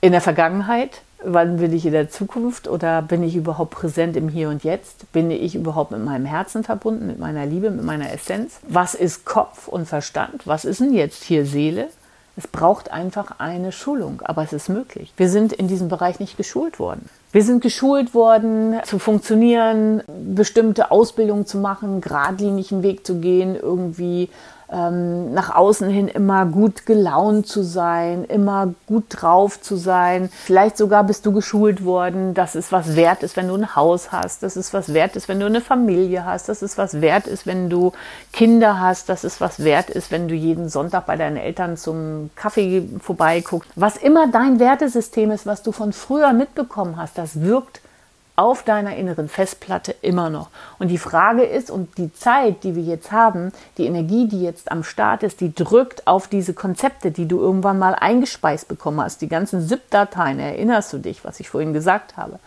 in 0.00 0.12
der 0.12 0.22
Vergangenheit? 0.22 1.02
Wann 1.24 1.58
bin 1.58 1.72
ich 1.72 1.86
in 1.86 1.92
der 1.92 2.10
Zukunft 2.10 2.68
oder 2.68 3.02
bin 3.02 3.22
ich 3.22 3.36
überhaupt 3.36 3.70
präsent 3.70 4.16
im 4.16 4.28
Hier 4.28 4.48
und 4.48 4.64
Jetzt? 4.64 5.10
Bin 5.12 5.30
ich 5.30 5.54
überhaupt 5.54 5.90
mit 5.90 6.04
meinem 6.04 6.26
Herzen 6.26 6.64
verbunden, 6.64 7.06
mit 7.06 7.18
meiner 7.18 7.46
Liebe, 7.46 7.70
mit 7.70 7.84
meiner 7.84 8.12
Essenz? 8.12 8.58
Was 8.68 8.94
ist 8.94 9.24
Kopf 9.24 9.68
und 9.68 9.86
Verstand? 9.86 10.46
Was 10.46 10.64
ist 10.64 10.80
denn 10.80 10.92
jetzt 10.92 11.22
hier 11.22 11.46
Seele? 11.46 11.88
Es 12.36 12.48
braucht 12.48 12.90
einfach 12.90 13.38
eine 13.38 13.72
Schulung, 13.72 14.22
aber 14.24 14.42
es 14.42 14.54
ist 14.54 14.70
möglich. 14.70 15.12
Wir 15.16 15.28
sind 15.28 15.52
in 15.52 15.68
diesem 15.68 15.88
Bereich 15.88 16.18
nicht 16.18 16.38
geschult 16.38 16.78
worden. 16.78 17.08
Wir 17.30 17.42
sind 17.42 17.62
geschult 17.62 18.14
worden, 18.14 18.76
zu 18.84 18.98
funktionieren, 18.98 20.02
bestimmte 20.06 20.90
Ausbildungen 20.90 21.46
zu 21.46 21.58
machen, 21.58 22.00
geradlinigen 22.00 22.82
Weg 22.82 23.06
zu 23.06 23.20
gehen, 23.20 23.54
irgendwie 23.54 24.30
ähm, 24.72 25.34
nach 25.34 25.54
außen 25.54 25.88
hin 25.90 26.08
immer 26.08 26.46
gut 26.46 26.86
gelaunt 26.86 27.46
zu 27.46 27.62
sein, 27.62 28.24
immer 28.24 28.74
gut 28.86 29.04
drauf 29.10 29.60
zu 29.60 29.76
sein. 29.76 30.30
Vielleicht 30.32 30.76
sogar 30.76 31.04
bist 31.04 31.26
du 31.26 31.32
geschult 31.32 31.84
worden, 31.84 32.34
dass 32.34 32.54
es 32.54 32.72
was 32.72 32.96
wert 32.96 33.22
ist, 33.22 33.36
wenn 33.36 33.48
du 33.48 33.54
ein 33.54 33.76
Haus 33.76 34.12
hast, 34.12 34.42
dass 34.42 34.56
es 34.56 34.72
was 34.72 34.94
wert 34.94 35.14
ist, 35.16 35.28
wenn 35.28 35.40
du 35.40 35.46
eine 35.46 35.60
Familie 35.60 36.24
hast, 36.24 36.48
dass 36.48 36.62
es 36.62 36.78
was 36.78 37.00
wert 37.00 37.26
ist, 37.26 37.46
wenn 37.46 37.68
du 37.68 37.92
Kinder 38.32 38.80
hast, 38.80 39.08
dass 39.08 39.24
es 39.24 39.40
was 39.40 39.62
wert 39.62 39.90
ist, 39.90 40.10
wenn 40.10 40.26
du 40.26 40.34
jeden 40.34 40.68
Sonntag 40.68 41.06
bei 41.06 41.16
deinen 41.16 41.36
Eltern 41.36 41.76
zum 41.76 42.30
Kaffee 42.34 42.88
vorbeiguckst. 43.00 43.70
Was 43.76 43.96
immer 43.96 44.28
dein 44.30 44.58
Wertesystem 44.58 45.30
ist, 45.30 45.44
was 45.46 45.62
du 45.62 45.72
von 45.72 45.92
früher 45.92 46.32
mitbekommen 46.32 46.96
hast, 46.96 47.18
das 47.18 47.40
wirkt 47.42 47.82
auf 48.36 48.62
deiner 48.62 48.96
inneren 48.96 49.28
Festplatte 49.28 49.94
immer 50.00 50.30
noch. 50.30 50.48
Und 50.78 50.88
die 50.88 50.98
Frage 50.98 51.42
ist, 51.42 51.70
und 51.70 51.98
die 51.98 52.12
Zeit, 52.12 52.64
die 52.64 52.74
wir 52.74 52.82
jetzt 52.82 53.12
haben, 53.12 53.52
die 53.76 53.86
Energie, 53.86 54.26
die 54.26 54.42
jetzt 54.42 54.72
am 54.72 54.84
Start 54.84 55.22
ist, 55.22 55.40
die 55.40 55.54
drückt 55.54 56.06
auf 56.06 56.28
diese 56.28 56.54
Konzepte, 56.54 57.10
die 57.10 57.28
du 57.28 57.40
irgendwann 57.40 57.78
mal 57.78 57.94
eingespeist 57.94 58.68
bekommen 58.68 59.00
hast. 59.00 59.20
Die 59.20 59.28
ganzen 59.28 59.66
ZIP-Dateien, 59.66 60.38
erinnerst 60.38 60.92
du 60.92 60.98
dich, 60.98 61.24
was 61.24 61.40
ich 61.40 61.50
vorhin 61.50 61.72
gesagt 61.72 62.16
habe? 62.16 62.38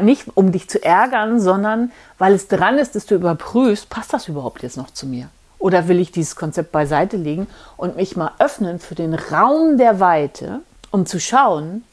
Nicht 0.00 0.26
um 0.34 0.50
dich 0.50 0.68
zu 0.68 0.82
ärgern, 0.82 1.40
sondern 1.40 1.92
weil 2.18 2.34
es 2.34 2.48
dran 2.48 2.78
ist, 2.78 2.96
dass 2.96 3.06
du 3.06 3.14
überprüfst, 3.14 3.88
passt 3.88 4.12
das 4.12 4.28
überhaupt 4.28 4.62
jetzt 4.62 4.76
noch 4.76 4.90
zu 4.90 5.06
mir? 5.06 5.28
Oder 5.60 5.88
will 5.88 5.98
ich 5.98 6.12
dieses 6.12 6.36
Konzept 6.36 6.72
beiseite 6.72 7.16
legen 7.16 7.46
und 7.76 7.96
mich 7.96 8.16
mal 8.16 8.32
öffnen 8.38 8.78
für 8.78 8.94
den 8.94 9.14
Raum 9.14 9.76
der 9.76 10.00
Weite, 10.00 10.60
um 10.90 11.04
zu 11.06 11.20
schauen, 11.20 11.84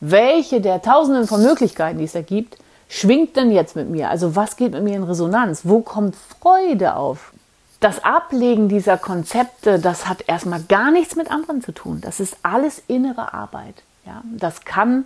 welche 0.00 0.60
der 0.60 0.82
tausenden 0.82 1.26
von 1.26 1.42
Möglichkeiten, 1.42 1.98
die 1.98 2.04
es 2.04 2.12
da 2.12 2.22
gibt, 2.22 2.56
schwingt 2.88 3.36
denn 3.36 3.50
jetzt 3.50 3.76
mit 3.76 3.88
mir? 3.88 4.10
Also 4.10 4.36
was 4.36 4.56
geht 4.56 4.72
mit 4.72 4.82
mir 4.82 4.96
in 4.96 5.02
Resonanz? 5.02 5.62
Wo 5.64 5.80
kommt 5.80 6.16
Freude 6.16 6.96
auf? 6.96 7.32
Das 7.80 8.02
Ablegen 8.04 8.68
dieser 8.68 8.98
Konzepte, 8.98 9.78
das 9.78 10.08
hat 10.08 10.24
erstmal 10.26 10.62
gar 10.62 10.90
nichts 10.90 11.14
mit 11.14 11.30
anderen 11.30 11.62
zu 11.62 11.72
tun. 11.72 12.00
Das 12.00 12.18
ist 12.18 12.36
alles 12.42 12.82
innere 12.88 13.32
Arbeit. 13.32 13.82
Ja, 14.04 14.22
das 14.36 14.64
kann 14.64 15.04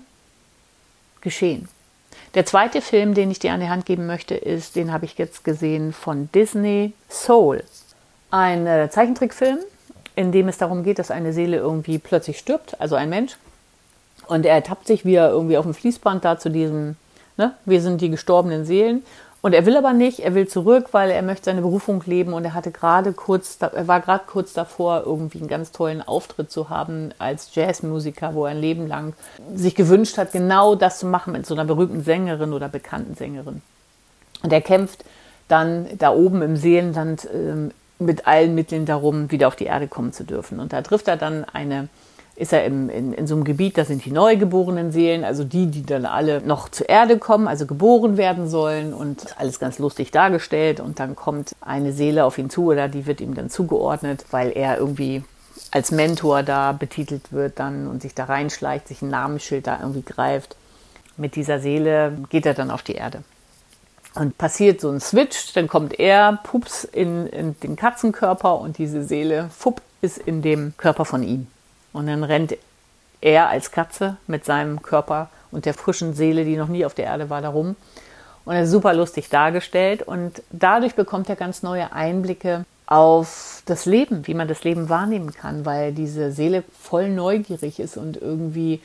geschehen. 1.20 1.68
Der 2.35 2.46
zweite 2.46 2.81
Film, 2.81 3.14
den 3.14 3.31
ich 3.31 3.38
dir 3.38 3.52
an 3.52 3.61
die 3.61 3.68
Hand 3.68 3.85
geben 3.85 4.07
möchte, 4.07 4.35
ist, 4.35 4.76
den 4.76 4.92
habe 4.92 5.05
ich 5.05 5.18
jetzt 5.18 5.44
gesehen 5.44 5.92
von 5.92 6.31
Disney 6.35 6.94
Soul. 7.11 7.62
Ein 8.31 8.66
äh, 8.66 8.88
Zeichentrickfilm, 8.90 9.59
in 10.16 10.33
dem 10.33 10.48
es 10.48 10.57
darum 10.57 10.83
geht, 10.83 10.98
dass 10.98 11.11
eine 11.11 11.35
Seele 11.35 11.59
irgendwie 11.59 11.98
plötzlich 11.98 12.38
stirbt, 12.38 12.81
also 12.81 12.96
ein 12.96 13.11
Mensch, 13.11 13.37
und 14.26 14.46
er 14.46 14.54
ertappt 14.54 14.87
sich, 14.87 15.04
wie 15.04 15.14
er 15.14 15.30
irgendwie 15.30 15.56
auf 15.56 15.64
dem 15.64 15.74
Fließband 15.74 16.24
da 16.24 16.38
zu 16.38 16.50
diesem, 16.50 16.96
ne, 17.37 17.54
wir 17.64 17.80
sind 17.80 18.00
die 18.00 18.11
gestorbenen 18.11 18.64
Seelen. 18.64 19.02
Und 19.42 19.54
er 19.54 19.66
will 19.66 19.76
aber 19.76 19.92
nicht, 19.92 20.20
er 20.20 20.37
will 20.37 20.46
zurück, 20.46 20.90
weil 20.92 21.11
er 21.11 21.20
möchte 21.20 21.46
seine 21.46 21.62
Berufung 21.62 22.00
leben 22.06 22.32
und 22.32 22.44
er 22.44 22.54
hatte 22.54 22.70
gerade 22.70 23.12
kurz, 23.12 23.58
er 23.61 23.88
war 23.88 24.00
gerade 24.00 24.22
kurz 24.24 24.52
davor, 24.52 25.02
irgendwie 25.04 25.38
einen 25.38 25.48
ganz 25.48 25.72
tollen 25.72 26.00
Auftritt 26.00 26.52
zu 26.52 26.70
haben 26.70 27.12
als 27.18 27.52
Jazzmusiker, 27.52 28.35
wo 28.35 28.44
er 28.44 28.52
ein 28.52 28.61
Leben 28.61 28.87
lang 28.87 29.14
sich 29.52 29.74
gewünscht 29.74 30.16
hat, 30.16 30.30
genau 30.30 30.76
das 30.76 31.00
zu 31.00 31.06
machen 31.06 31.32
mit 31.32 31.44
so 31.44 31.54
einer 31.54 31.64
berühmten 31.64 32.04
Sängerin 32.04 32.52
oder 32.52 32.68
bekannten 32.68 33.16
Sängerin. 33.16 33.62
Und 34.44 34.52
er 34.52 34.61
kämpft 34.61 35.04
dann 35.48 35.88
da 35.98 36.12
oben 36.12 36.40
im 36.42 36.56
Seelenland 36.56 37.28
ähm, 37.35 37.72
mit 37.98 38.28
allen 38.28 38.54
Mitteln 38.54 38.87
darum, 38.87 39.32
wieder 39.32 39.48
auf 39.48 39.56
die 39.56 39.64
Erde 39.64 39.88
kommen 39.88 40.12
zu 40.12 40.22
dürfen. 40.22 40.61
Und 40.61 40.72
da 40.72 40.82
trifft 40.82 41.08
er 41.08 41.16
dann 41.16 41.44
eine 41.44 41.88
ist 42.35 42.53
er 42.53 42.64
im, 42.64 42.88
in, 42.88 43.12
in 43.12 43.27
so 43.27 43.35
einem 43.35 43.45
Gebiet, 43.45 43.77
da 43.77 43.85
sind 43.85 44.05
die 44.05 44.11
neugeborenen 44.11 44.90
Seelen, 44.90 45.25
also 45.25 45.45
die, 45.45 45.66
die 45.66 45.85
dann 45.85 46.07
alle 46.07 46.40
noch 46.40 46.68
zur 46.71 46.88
Erde 46.88 47.18
kommen, 47.18 47.47
also 47.47 47.66
geboren 47.66 48.16
werden 48.16 48.49
sollen 48.49 48.95
und 48.95 49.38
alles 49.38 49.59
ganz 49.59 49.79
lustig 49.79 50.11
dargestellt 50.11 50.81
und 50.81 50.99
dann 50.99 51.14
kommt 51.14 51.55
eine 51.61 51.92
Seele 51.92 52.25
auf 52.25 52.38
ihn 52.38 52.49
zu 52.49 52.71
oder 52.71 52.88
die 52.88 53.07
wird 53.07 53.21
ihm 53.21 53.35
dann 53.35 53.51
zugeordnet, 53.51 54.25
weil 54.31 54.51
er 54.57 54.79
irgendwie 54.79 55.23
als 55.71 55.90
Mentor 55.90 56.42
da 56.42 56.73
betitelt 56.73 57.33
wird 57.33 57.59
dann 57.59 57.87
und 57.87 58.03
sich 58.03 58.14
da 58.14 58.25
reinschleicht, 58.25 58.88
sich 58.88 59.03
ein 59.03 59.11
Namensschild 59.11 59.66
da 59.66 59.79
irgendwie 59.81 60.03
greift. 60.03 60.57
Mit 61.16 61.37
dieser 61.37 61.61
Seele 61.61 62.16
geht 62.31 62.47
er 62.47 62.55
dann 62.55 62.71
auf 62.71 62.83
die 62.83 62.95
Erde. 62.95 63.23
Und 64.14 64.37
passiert 64.37 64.81
so 64.81 64.90
ein 64.90 65.01
Switch, 65.01 65.53
dann 65.55 65.68
kommt 65.68 65.99
er, 65.99 66.38
pups, 66.42 66.85
in, 66.85 67.27
in 67.27 67.57
den 67.61 67.77
Katzenkörper 67.77 68.59
und 68.59 68.77
diese 68.77 69.05
Seele, 69.05 69.49
fupp, 69.57 69.81
ist 70.03 70.18
in 70.18 70.42
dem 70.42 70.75
Körper 70.77 71.05
von 71.05 71.23
ihm. 71.23 71.47
Und 71.92 72.07
dann 72.07 72.24
rennt 72.24 72.57
er 73.20 73.48
als 73.48 73.70
Katze 73.70 74.16
mit 74.26 74.44
seinem 74.44 74.83
Körper 74.83 75.31
und 75.50 75.66
der 75.66 75.74
frischen 75.74 76.14
Seele, 76.14 76.44
die 76.44 76.57
noch 76.57 76.68
nie 76.68 76.85
auf 76.85 76.94
der 76.94 77.07
Erde 77.07 77.31
war, 77.31 77.42
darum. 77.42 77.76
Und 78.44 78.55
er 78.55 78.62
ist 78.62 78.70
super 78.70 78.94
lustig 78.94 79.28
dargestellt. 79.28 80.02
Und 80.02 80.42
dadurch 80.50 80.94
bekommt 80.94 81.28
er 81.28 81.37
ganz 81.37 81.62
neue 81.62 81.92
Einblicke 81.92 82.64
auf 82.87 83.62
das 83.66 83.87
Leben, 83.87 84.26
wie 84.26 84.35
man 84.35 84.48
das 84.48 84.64
Leben 84.64 84.88
wahrnehmen 84.88 85.33
kann, 85.33 85.64
weil 85.64 85.92
diese 85.92 86.33
Seele 86.33 86.64
voll 86.78 87.09
neugierig 87.09 87.78
ist 87.78 87.96
und 87.96 88.20
irgendwie 88.20 88.81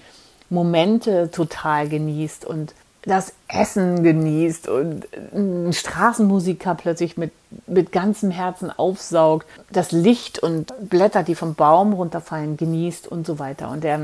Momente 0.49 1.29
total 1.31 1.89
genießt 1.89 2.45
und 2.45 2.73
das 3.07 3.33
Essen 3.47 4.03
genießt 4.03 4.67
und 4.67 5.07
ein 5.33 5.71
Straßenmusiker 5.71 6.75
plötzlich 6.75 7.15
mit, 7.15 7.31
mit 7.65 7.91
ganzem 7.93 8.31
Herzen 8.31 8.69
aufsaugt, 8.69 9.47
das 9.71 9.91
Licht 9.91 10.39
und 10.39 10.73
Blätter, 10.89 11.23
die 11.23 11.35
vom 11.35 11.55
Baum 11.55 11.93
runterfallen, 11.93 12.57
genießt 12.57 13.07
und 13.07 13.25
so 13.25 13.39
weiter. 13.39 13.69
Und 13.69 13.85
er 13.85 13.99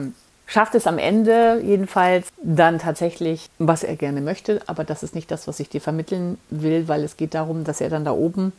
schafft 0.46 0.76
es 0.76 0.88
am 0.88 0.98
Ende 0.98 1.62
jedenfalls 1.64 2.30
dann 2.42 2.80
tatsächlich, 2.80 3.50
was 3.60 3.84
er 3.84 3.98
gerne 3.98 4.22
möchte, 4.22 4.62
aber 4.68 4.86
das 4.86 5.04
ist 5.04 5.16
nicht 5.16 5.30
das, 5.32 5.48
was 5.48 5.60
ich 5.60 5.68
dir 5.68 5.82
vermitteln 5.82 6.38
will, 6.50 6.88
weil 6.88 7.04
es 7.04 7.18
geht 7.18 7.34
darum, 7.34 7.66
dass 7.66 7.82
er 7.82 7.90
dann 7.90 8.06
da 8.06 8.14
oben 8.14 8.54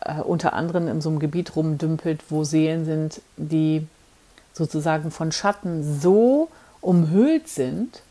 äh, 0.00 0.20
unter 0.20 0.52
anderem 0.52 0.86
in 0.86 1.00
so 1.00 1.08
einem 1.08 1.18
Gebiet 1.18 1.56
rumdümpelt, 1.56 2.20
wo 2.28 2.44
Seelen 2.44 2.84
sind, 2.84 3.20
die 3.36 3.86
sozusagen 4.52 5.10
von 5.10 5.32
Schatten 5.32 5.98
so 6.00 6.48
umhüllt 6.80 7.48
sind, 7.48 8.02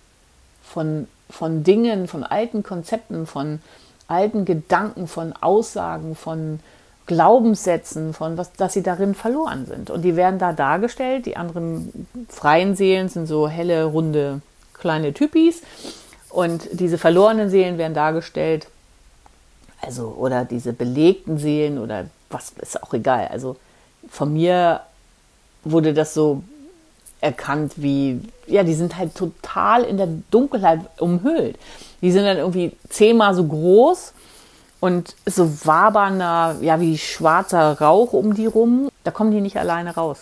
von 0.64 1.08
von 1.32 1.64
Dingen, 1.64 2.08
von 2.08 2.24
alten 2.24 2.62
Konzepten, 2.64 3.26
von 3.26 3.60
alten 4.08 4.46
Gedanken, 4.46 5.08
von 5.08 5.34
Aussagen, 5.40 6.16
von 6.16 6.60
Glaubenssätzen, 7.08 8.14
von 8.14 8.38
was, 8.38 8.54
dass 8.54 8.74
sie 8.74 8.84
darin 8.84 9.16
verloren 9.16 9.66
sind. 9.66 9.90
Und 9.90 10.04
die 10.04 10.16
werden 10.16 10.40
da 10.40 10.54
dargestellt. 10.54 11.26
Die 11.26 11.38
anderen 11.38 12.08
freien 12.30 12.76
Seelen 12.76 13.10
sind 13.10 13.26
so 13.26 13.48
helle, 13.48 13.86
runde, 13.86 14.42
kleine 14.74 15.14
Typis. 15.14 15.62
Und 16.30 16.68
diese 16.72 16.98
verlorenen 16.98 17.50
Seelen 17.50 17.78
werden 17.78 17.94
dargestellt, 17.94 18.68
also, 19.82 20.16
oder 20.18 20.46
diese 20.46 20.74
belegten 20.74 21.38
Seelen 21.40 21.80
oder 21.80 22.06
was 22.30 22.54
ist 22.62 22.82
auch 22.84 22.94
egal. 22.94 23.28
Also, 23.30 23.58
von 24.08 24.32
mir 24.32 24.82
wurde 25.64 25.94
das 25.94 26.14
so 26.14 26.44
erkannt, 27.22 27.74
wie, 27.78 28.20
ja, 28.48 28.64
die 28.64 28.74
sind 28.74 28.98
halt 28.98 29.16
total 29.16 29.84
in 29.84 29.98
der 29.98 30.10
Dunkelheit 30.32 30.82
umhüllt. 31.00 31.58
Die 32.02 32.12
sind 32.12 32.26
dann 32.26 32.38
irgendwie 32.38 32.76
zehnmal 32.90 33.36
so 33.36 33.46
groß 33.46 34.14
und 34.80 35.16
so 35.28 35.66
wabernder, 35.66 36.58
ja, 36.62 36.82
wie 36.82 36.98
schwarzer 36.98 37.80
Rauch 37.80 38.14
um 38.14 38.34
die 38.34 38.48
rum. 38.48 38.90
Da 39.04 39.12
kommen 39.12 39.32
die 39.32 39.42
nicht 39.42 39.58
alleine 39.58 39.94
raus. 39.94 40.20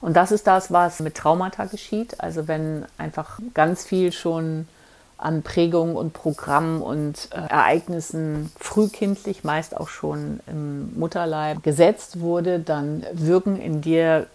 Und 0.00 0.16
das 0.16 0.32
ist 0.32 0.46
das, 0.46 0.72
was 0.72 1.00
mit 1.00 1.16
Traumata 1.16 1.64
geschieht. 1.64 2.20
Also 2.20 2.48
wenn 2.48 2.84
einfach 2.98 3.38
ganz 3.54 3.84
viel 3.84 4.12
schon 4.12 4.68
an 5.16 5.42
Prägungen 5.42 5.96
und 5.96 6.12
Programmen 6.12 6.80
und 6.80 7.28
äh, 7.32 7.40
Ereignissen 7.40 8.52
frühkindlich, 8.58 9.42
meist 9.42 9.76
auch 9.76 9.88
schon 9.88 10.38
im 10.46 10.96
Mutterleib 10.98 11.64
gesetzt 11.64 12.20
wurde, 12.20 12.60
dann 12.60 13.04
wirken 13.12 13.60
in 13.60 13.80
dir 13.80 14.28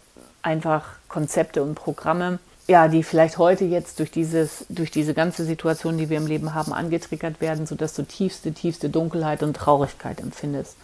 einfach 0.44 0.84
Konzepte 1.08 1.64
und 1.64 1.76
Programme, 1.76 2.40
ja, 2.68 2.88
die 2.88 3.04
vielleicht 3.04 3.38
heute 3.38 3.66
jetzt 3.66 4.00
durch 4.00 4.12
dieses, 4.12 4.66
durch 4.70 4.92
diese 4.92 5.14
ganze 5.14 5.44
Situation, 5.44 5.98
die 5.98 6.10
wir 6.10 6.18
im 6.18 6.28
Leben 6.28 6.54
haben, 6.54 6.72
angetriggert 6.72 7.42
werden, 7.42 7.66
sodass 7.66 7.94
du 7.94 8.04
tiefste, 8.04 8.54
tiefste 8.54 8.90
Dunkelheit 8.90 9.44
und 9.44 9.56
Traurigkeit 9.56 10.22
empfindest. 10.22 10.78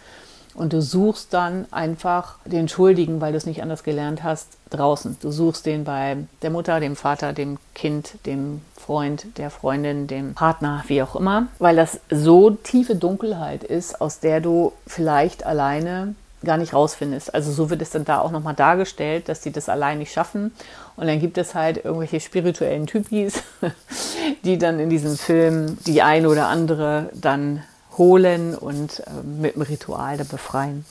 Und 0.54 0.72
du 0.72 0.82
suchst 0.82 1.32
dann 1.32 1.66
einfach 1.70 2.36
den 2.44 2.68
Schuldigen, 2.68 3.20
weil 3.20 3.32
du 3.32 3.38
es 3.38 3.46
nicht 3.46 3.62
anders 3.62 3.84
gelernt 3.84 4.24
hast, 4.24 4.48
draußen. 4.70 5.16
Du 5.22 5.30
suchst 5.30 5.64
den 5.64 5.84
bei 5.84 6.16
der 6.42 6.50
Mutter, 6.50 6.80
dem 6.80 6.96
Vater, 6.96 7.32
dem 7.32 7.58
Kind, 7.74 8.14
dem 8.26 8.60
Freund, 8.76 9.38
der 9.38 9.50
Freundin, 9.50 10.06
dem 10.06 10.34
Partner, 10.34 10.84
wie 10.88 11.02
auch 11.02 11.14
immer, 11.14 11.46
weil 11.60 11.76
das 11.76 12.00
so 12.10 12.50
tiefe 12.50 12.96
Dunkelheit 12.96 13.62
ist, 13.62 14.00
aus 14.00 14.18
der 14.18 14.40
du 14.40 14.72
vielleicht 14.86 15.46
alleine 15.46 16.14
gar 16.44 16.56
nicht 16.56 16.72
rausfindest. 16.72 17.34
Also 17.34 17.52
so 17.52 17.70
wird 17.70 17.82
es 17.82 17.90
dann 17.90 18.04
da 18.04 18.20
auch 18.20 18.30
nochmal 18.30 18.54
dargestellt, 18.54 19.28
dass 19.28 19.40
die 19.40 19.52
das 19.52 19.68
allein 19.68 19.98
nicht 19.98 20.12
schaffen. 20.12 20.52
Und 20.96 21.06
dann 21.06 21.20
gibt 21.20 21.38
es 21.38 21.54
halt 21.54 21.84
irgendwelche 21.84 22.20
spirituellen 22.20 22.86
Typis, 22.86 23.42
die 24.44 24.58
dann 24.58 24.78
in 24.78 24.90
diesem 24.90 25.16
Film 25.16 25.78
die 25.86 26.02
eine 26.02 26.28
oder 26.28 26.46
andere 26.46 27.10
dann 27.14 27.62
holen 27.98 28.54
und 28.54 29.00
äh, 29.00 29.22
mit 29.24 29.56
dem 29.56 29.62
Ritual 29.62 30.16
da 30.16 30.24
befreien. 30.24 30.84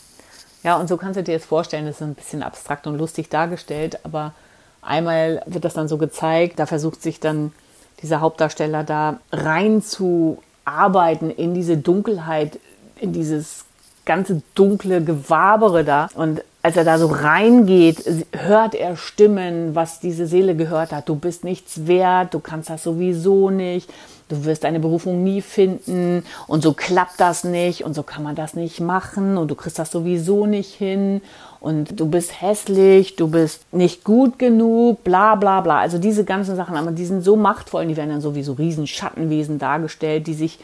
Ja, 0.64 0.76
und 0.76 0.88
so 0.88 0.98
kannst 0.98 1.18
du 1.18 1.24
dir 1.24 1.32
jetzt 1.32 1.46
vorstellen, 1.46 1.86
das 1.86 1.96
ist 1.96 2.02
ein 2.02 2.16
bisschen 2.16 2.44
abstrakt 2.44 2.86
und 2.86 2.98
lustig 2.98 3.30
dargestellt, 3.30 4.00
aber 4.04 4.34
einmal 4.82 5.42
wird 5.46 5.64
das 5.64 5.74
dann 5.74 5.88
so 5.88 5.98
gezeigt, 5.98 6.60
da 6.60 6.66
versucht 6.66 7.02
sich 7.02 7.20
dann 7.20 7.54
dieser 8.02 8.20
Hauptdarsteller 8.20 8.84
da 8.84 9.20
rein 9.32 9.82
zu 9.82 10.42
arbeiten 10.66 11.32
in 11.32 11.54
diese 11.54 11.78
Dunkelheit, 11.78 12.60
in 12.98 13.14
dieses 13.14 13.66
ganze 14.10 14.42
dunkle 14.56 15.04
Gewabere 15.04 15.84
da. 15.84 16.10
Und 16.16 16.42
als 16.64 16.76
er 16.76 16.84
da 16.84 16.98
so 16.98 17.06
reingeht, 17.06 18.04
hört 18.36 18.74
er 18.74 18.98
Stimmen, 18.98 19.76
was 19.76 20.00
diese 20.00 20.26
Seele 20.26 20.56
gehört 20.56 20.92
hat. 20.92 21.08
Du 21.08 21.14
bist 21.14 21.44
nichts 21.44 21.86
wert, 21.86 22.34
du 22.34 22.40
kannst 22.40 22.72
das 22.72 22.84
sowieso 22.84 23.52
nicht, 23.52 23.88
du 24.28 24.46
wirst 24.46 24.64
deine 24.64 24.80
Berufung 24.80 25.24
nie 25.24 25.44
finden 25.44 26.24
und 26.48 26.64
so 26.64 26.74
klappt 26.74 27.20
das 27.20 27.44
nicht 27.44 27.86
und 27.86 27.94
so 27.94 28.02
kann 28.02 28.24
man 28.24 28.36
das 28.36 28.56
nicht 28.56 28.80
machen 28.80 29.38
und 29.38 29.52
du 29.52 29.56
kriegst 29.56 29.78
das 29.78 29.92
sowieso 29.92 30.48
nicht 30.48 30.74
hin 30.74 31.22
und 31.60 32.00
du 32.00 32.08
bist 32.08 32.42
hässlich, 32.42 33.16
du 33.16 33.28
bist 33.28 33.62
nicht 33.72 34.04
gut 34.04 34.40
genug, 34.40 35.04
bla 35.04 35.36
bla 35.36 35.62
bla. 35.62 35.80
Also 35.80 36.00
diese 36.00 36.26
ganzen 36.26 36.56
Sachen, 36.56 36.76
aber 36.76 36.92
die 36.92 37.06
sind 37.06 37.24
so 37.24 37.36
machtvoll, 37.36 37.86
die 37.86 37.96
werden 37.96 38.10
dann 38.10 38.22
sowieso 38.22 38.54
riesen 38.54 38.88
Schattenwesen 38.88 39.60
dargestellt, 39.60 40.26
die 40.26 40.34
sich 40.34 40.58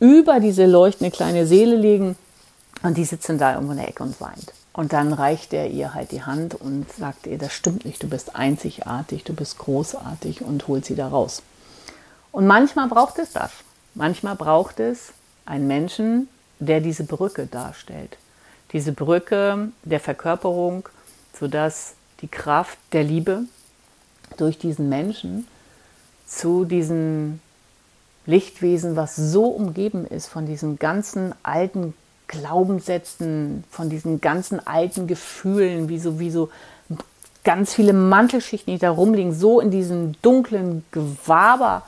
über 0.00 0.38
diese 0.38 0.66
leuchtende 0.66 1.10
kleine 1.10 1.46
Seele 1.46 1.76
legen 1.76 2.14
und 2.82 2.96
die 2.96 3.04
sitzen 3.04 3.38
da 3.38 3.54
irgendwo 3.54 3.72
in 3.72 3.78
der 3.78 3.88
Ecke 3.88 4.02
und 4.02 4.20
weint. 4.20 4.52
Und 4.72 4.92
dann 4.92 5.12
reicht 5.12 5.52
er 5.52 5.68
ihr 5.68 5.94
halt 5.94 6.12
die 6.12 6.22
Hand 6.22 6.54
und 6.54 6.90
sagt 6.92 7.26
ihr, 7.26 7.38
das 7.38 7.52
stimmt 7.52 7.84
nicht, 7.84 8.02
du 8.02 8.08
bist 8.08 8.36
einzigartig, 8.36 9.24
du 9.24 9.34
bist 9.34 9.58
großartig 9.58 10.42
und 10.42 10.68
holt 10.68 10.84
sie 10.84 10.94
da 10.94 11.08
raus. 11.08 11.42
Und 12.32 12.46
manchmal 12.46 12.88
braucht 12.88 13.18
es 13.18 13.32
das. 13.32 13.50
Manchmal 13.94 14.36
braucht 14.36 14.78
es 14.78 15.12
einen 15.44 15.66
Menschen, 15.66 16.28
der 16.60 16.80
diese 16.80 17.04
Brücke 17.04 17.46
darstellt. 17.46 18.16
Diese 18.72 18.92
Brücke 18.92 19.72
der 19.82 19.98
Verkörperung, 19.98 20.88
sodass 21.38 21.94
die 22.20 22.28
Kraft 22.28 22.78
der 22.92 23.02
Liebe 23.02 23.42
durch 24.36 24.58
diesen 24.58 24.88
Menschen 24.88 25.48
zu 26.26 26.64
diesem 26.64 27.40
Lichtwesen, 28.26 28.94
was 28.94 29.16
so 29.16 29.46
umgeben 29.46 30.06
ist 30.06 30.28
von 30.28 30.46
diesen 30.46 30.78
ganzen 30.78 31.34
alten 31.42 31.94
Glaubenssätzen, 32.30 33.64
von 33.70 33.90
diesen 33.90 34.20
ganzen 34.20 34.64
alten 34.64 35.08
Gefühlen, 35.08 35.88
wie 35.88 35.98
so, 35.98 36.20
wie 36.20 36.30
so 36.30 36.48
ganz 37.42 37.74
viele 37.74 37.92
Mantelschichten, 37.92 38.72
die 38.72 38.78
da 38.78 38.90
rumliegen, 38.90 39.34
so 39.34 39.60
in 39.60 39.72
diesem 39.72 40.12
dunklen 40.22 40.84
Gewaber 40.92 41.82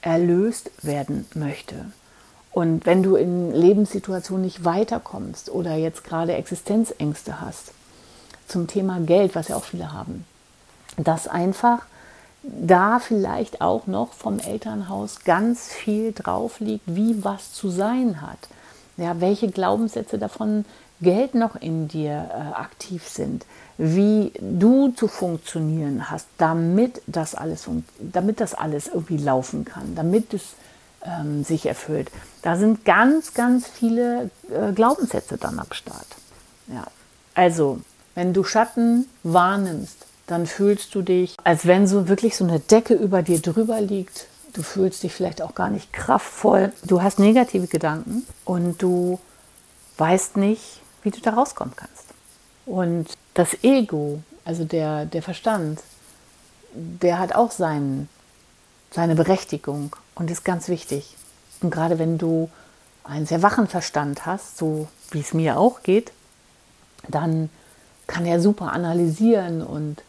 erlöst 0.00 0.70
werden 0.82 1.26
möchte. 1.34 1.92
Und 2.52 2.86
wenn 2.86 3.02
du 3.02 3.16
in 3.16 3.52
Lebenssituationen 3.52 4.44
nicht 4.44 4.64
weiterkommst 4.64 5.50
oder 5.50 5.74
jetzt 5.74 6.04
gerade 6.04 6.32
Existenzängste 6.32 7.40
hast, 7.40 7.72
zum 8.48 8.66
Thema 8.66 9.00
Geld, 9.00 9.34
was 9.34 9.48
ja 9.48 9.56
auch 9.56 9.64
viele 9.64 9.92
haben, 9.92 10.24
dass 10.96 11.28
einfach 11.28 11.80
da 12.42 12.98
vielleicht 12.98 13.60
auch 13.60 13.86
noch 13.86 14.12
vom 14.14 14.38
Elternhaus 14.38 15.20
ganz 15.24 15.68
viel 15.68 16.12
drauf 16.12 16.58
liegt, 16.60 16.84
wie 16.86 17.22
was 17.22 17.52
zu 17.52 17.68
sein 17.68 18.22
hat. 18.22 18.38
Ja, 18.96 19.20
welche 19.20 19.48
Glaubenssätze 19.48 20.18
davon 20.18 20.64
Geld 21.02 21.34
noch 21.34 21.56
in 21.56 21.88
dir 21.88 22.30
äh, 22.30 22.54
aktiv 22.54 23.08
sind, 23.08 23.44
wie 23.76 24.32
du 24.40 24.90
zu 24.90 25.08
funktionieren 25.08 26.10
hast, 26.10 26.26
damit 26.38 27.02
das 27.06 27.34
alles, 27.34 27.68
damit 27.98 28.40
das 28.40 28.54
alles 28.54 28.86
irgendwie 28.86 29.16
laufen 29.16 29.64
kann, 29.64 29.94
damit 29.94 30.32
es 30.32 30.54
ähm, 31.04 31.44
sich 31.44 31.66
erfüllt. 31.66 32.10
Da 32.42 32.56
sind 32.56 32.84
ganz, 32.84 33.34
ganz 33.34 33.66
viele 33.66 34.30
äh, 34.50 34.72
Glaubenssätze 34.72 35.36
dann 35.36 35.58
am 35.58 35.72
Start. 35.72 36.06
Ja. 36.68 36.86
Also, 37.34 37.80
wenn 38.14 38.32
du 38.32 38.44
Schatten 38.44 39.06
wahrnimmst, 39.22 40.06
dann 40.26 40.46
fühlst 40.46 40.94
du 40.94 41.02
dich, 41.02 41.36
als 41.42 41.66
wenn 41.66 41.86
so 41.86 42.08
wirklich 42.08 42.36
so 42.36 42.44
eine 42.44 42.60
Decke 42.60 42.94
über 42.94 43.22
dir 43.22 43.40
drüber 43.40 43.80
liegt. 43.80 44.26
Du 44.52 44.62
fühlst 44.62 45.02
dich 45.02 45.12
vielleicht 45.12 45.42
auch 45.42 45.54
gar 45.54 45.70
nicht 45.70 45.92
kraftvoll. 45.92 46.72
Du 46.84 47.02
hast 47.02 47.18
negative 47.18 47.66
Gedanken 47.66 48.26
und 48.44 48.82
du 48.82 49.18
weißt 49.96 50.36
nicht, 50.36 50.81
wie 51.02 51.10
du 51.10 51.20
da 51.20 51.30
rauskommen 51.30 51.74
kannst. 51.76 52.06
Und 52.66 53.06
das 53.34 53.62
Ego, 53.62 54.22
also 54.44 54.64
der, 54.64 55.06
der 55.06 55.22
Verstand, 55.22 55.80
der 56.74 57.18
hat 57.18 57.34
auch 57.34 57.50
seinen, 57.50 58.08
seine 58.90 59.14
Berechtigung 59.14 59.96
und 60.14 60.30
ist 60.30 60.44
ganz 60.44 60.68
wichtig. 60.68 61.16
Und 61.60 61.70
gerade 61.70 61.98
wenn 61.98 62.18
du 62.18 62.50
einen 63.04 63.26
sehr 63.26 63.42
wachen 63.42 63.66
Verstand 63.66 64.26
hast, 64.26 64.58
so 64.58 64.88
wie 65.10 65.20
es 65.20 65.34
mir 65.34 65.58
auch 65.58 65.82
geht, 65.82 66.12
dann 67.08 67.50
kann 68.06 68.26
er 68.26 68.40
super 68.40 68.72
analysieren 68.72 69.62
und 69.62 70.02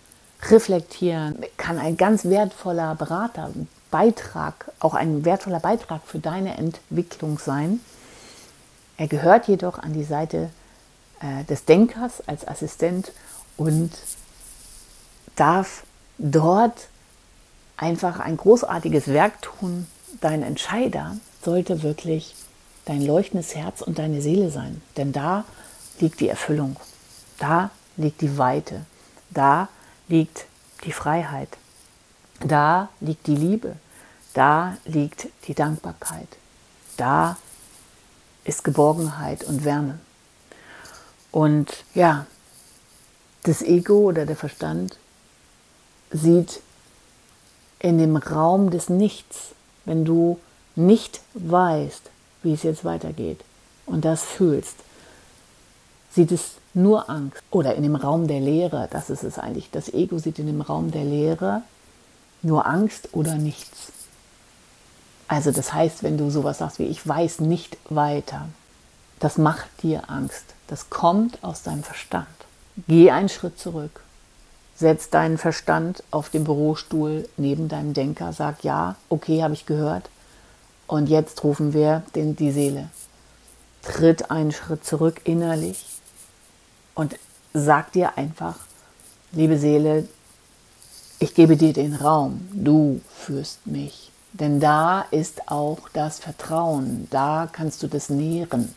reflektieren, 0.49 1.43
kann 1.57 1.79
ein 1.79 1.97
ganz 1.97 2.25
wertvoller 2.25 2.95
Berater, 2.95 3.49
Beitrag, 3.89 4.71
auch 4.79 4.93
ein 4.93 5.23
wertvoller 5.25 5.59
Beitrag 5.59 6.01
für 6.05 6.19
deine 6.19 6.57
Entwicklung 6.57 7.39
sein. 7.39 7.79
Er 8.97 9.07
gehört 9.07 9.47
jedoch 9.47 9.79
an 9.79 9.93
die 9.93 10.03
Seite 10.03 10.49
äh, 11.23 11.43
des 11.45 11.65
Denkers 11.65 12.21
als 12.27 12.45
Assistent 12.45 13.13
und 13.57 13.91
darf 15.35 15.83
dort 16.17 16.89
einfach 17.77 18.19
ein 18.19 18.37
großartiges 18.37 19.07
Werk 19.07 19.41
tun. 19.41 19.87
Dein 20.21 20.43
Entscheider 20.43 21.17
sollte 21.41 21.81
wirklich 21.81 22.35
dein 22.85 23.01
leuchtendes 23.01 23.55
Herz 23.55 23.81
und 23.81 23.99
deine 23.99 24.21
Seele 24.21 24.51
sein, 24.51 24.81
denn 24.97 25.13
da 25.13 25.45
liegt 25.99 26.19
die 26.19 26.27
Erfüllung, 26.27 26.75
da 27.39 27.71
liegt 27.95 28.21
die 28.21 28.37
Weite, 28.37 28.85
da 29.29 29.69
liegt 30.09 30.45
die 30.83 30.91
Freiheit, 30.91 31.49
da 32.41 32.89
liegt 32.99 33.27
die 33.27 33.35
Liebe, 33.37 33.77
da 34.33 34.75
liegt 34.83 35.29
die 35.47 35.53
Dankbarkeit, 35.53 36.27
da 36.97 37.37
ist 38.43 38.65
Geborgenheit 38.65 39.45
und 39.45 39.63
Wärme. 39.63 39.99
Und 41.33 41.83
ja, 41.95 42.27
das 43.41 43.63
Ego 43.63 43.95
oder 43.95 44.27
der 44.27 44.35
Verstand 44.35 44.97
sieht 46.11 46.61
in 47.79 47.97
dem 47.97 48.15
Raum 48.15 48.69
des 48.69 48.87
Nichts, 48.87 49.49
wenn 49.83 50.05
du 50.05 50.39
nicht 50.75 51.21
weißt, 51.33 52.11
wie 52.43 52.53
es 52.53 52.61
jetzt 52.61 52.85
weitergeht 52.85 53.41
und 53.87 54.05
das 54.05 54.23
fühlst, 54.23 54.75
sieht 56.11 56.31
es 56.31 56.51
nur 56.75 57.09
Angst. 57.09 57.41
Oder 57.49 57.73
in 57.73 57.81
dem 57.81 57.95
Raum 57.95 58.27
der 58.27 58.39
Leere, 58.39 58.87
das 58.91 59.09
ist 59.09 59.23
es 59.23 59.39
eigentlich. 59.39 59.71
Das 59.71 59.91
Ego 59.91 60.19
sieht 60.19 60.37
in 60.37 60.45
dem 60.45 60.61
Raum 60.61 60.91
der 60.91 61.03
Leere 61.03 61.63
nur 62.43 62.67
Angst 62.67 63.09
oder 63.11 63.35
nichts. 63.35 63.91
Also 65.27 65.49
das 65.49 65.73
heißt, 65.73 66.03
wenn 66.03 66.19
du 66.19 66.29
sowas 66.29 66.59
sagst 66.59 66.77
wie 66.77 66.83
ich 66.83 67.07
weiß 67.07 67.39
nicht 67.39 67.75
weiter, 67.89 68.47
das 69.23 69.37
macht 69.37 69.83
dir 69.83 70.09
Angst. 70.09 70.43
Das 70.67 70.89
kommt 70.89 71.41
aus 71.45 71.63
deinem 71.63 71.81
Verstand. 71.81 72.27
Geh 72.89 73.09
einen 73.09 73.29
Schritt 73.29 73.57
zurück. 73.57 74.01
Setz 74.75 75.09
deinen 75.09 75.37
Verstand 75.37 76.03
auf 76.11 76.27
den 76.27 76.43
Bürostuhl 76.43 77.29
neben 77.37 77.69
deinem 77.69 77.93
Denker. 77.93 78.33
Sag 78.33 78.65
ja, 78.65 78.97
okay, 79.07 79.41
habe 79.41 79.53
ich 79.53 79.65
gehört. 79.65 80.09
Und 80.87 81.07
jetzt 81.07 81.41
rufen 81.45 81.71
wir 81.71 82.03
den, 82.15 82.35
die 82.35 82.51
Seele. 82.51 82.89
Tritt 83.81 84.29
einen 84.29 84.51
Schritt 84.51 84.83
zurück 84.83 85.21
innerlich 85.23 85.85
und 86.93 87.17
sag 87.53 87.93
dir 87.93 88.17
einfach, 88.17 88.57
liebe 89.31 89.57
Seele, 89.57 90.05
ich 91.19 91.33
gebe 91.33 91.55
dir 91.55 91.71
den 91.71 91.95
Raum, 91.95 92.49
du 92.51 92.99
führst 93.15 93.65
mich. 93.67 94.11
Denn 94.33 94.59
da 94.59 95.05
ist 95.11 95.49
auch 95.49 95.87
das 95.93 96.19
Vertrauen, 96.19 97.07
da 97.09 97.47
kannst 97.49 97.83
du 97.83 97.87
das 97.87 98.09
nähren 98.09 98.75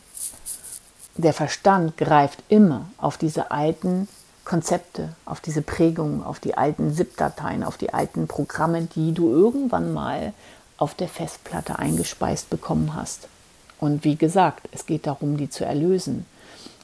der 1.16 1.33
Verstand 1.33 1.96
greift 1.96 2.42
immer 2.48 2.87
auf 2.98 3.16
diese 3.16 3.50
alten 3.50 4.09
Konzepte, 4.44 5.11
auf 5.24 5.40
diese 5.40 5.62
Prägungen, 5.62 6.22
auf 6.22 6.38
die 6.38 6.57
alten 6.57 6.94
ZIP-Dateien, 6.94 7.64
auf 7.64 7.76
die 7.76 7.92
alten 7.92 8.29
Programme, 8.29 8.83
die 8.94 9.12
du 9.12 9.31
irgendwann 9.31 9.92
mal 9.92 10.33
auf 10.79 10.94
der 10.94 11.09
Festplatte 11.09 11.79
eingespeist 11.79 12.50
bekommen 12.50 12.94
hast. 12.94 13.29
Und 13.81 14.05
wie 14.05 14.16
gesagt, 14.16 14.68
es 14.72 14.87
geht 14.87 15.07
darum, 15.07 15.37
die 15.37 15.50
zu 15.50 15.64
erlösen, 15.64 16.26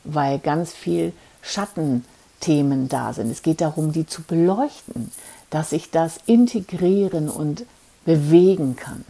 weil 0.05 0.39
ganz 0.39 0.73
viel 0.73 1.13
Schattenthemen 1.41 2.89
da 2.89 3.13
sind. 3.13 3.31
Es 3.31 3.43
geht 3.43 3.61
darum, 3.61 3.93
die 3.93 4.07
zu 4.07 4.23
beleuchten, 4.23 5.13
dass 5.51 5.73
ich 5.73 5.91
das 5.91 6.19
integrieren 6.27 7.29
und 7.29 7.65
bewegen 8.05 8.77
kann, 8.77 9.05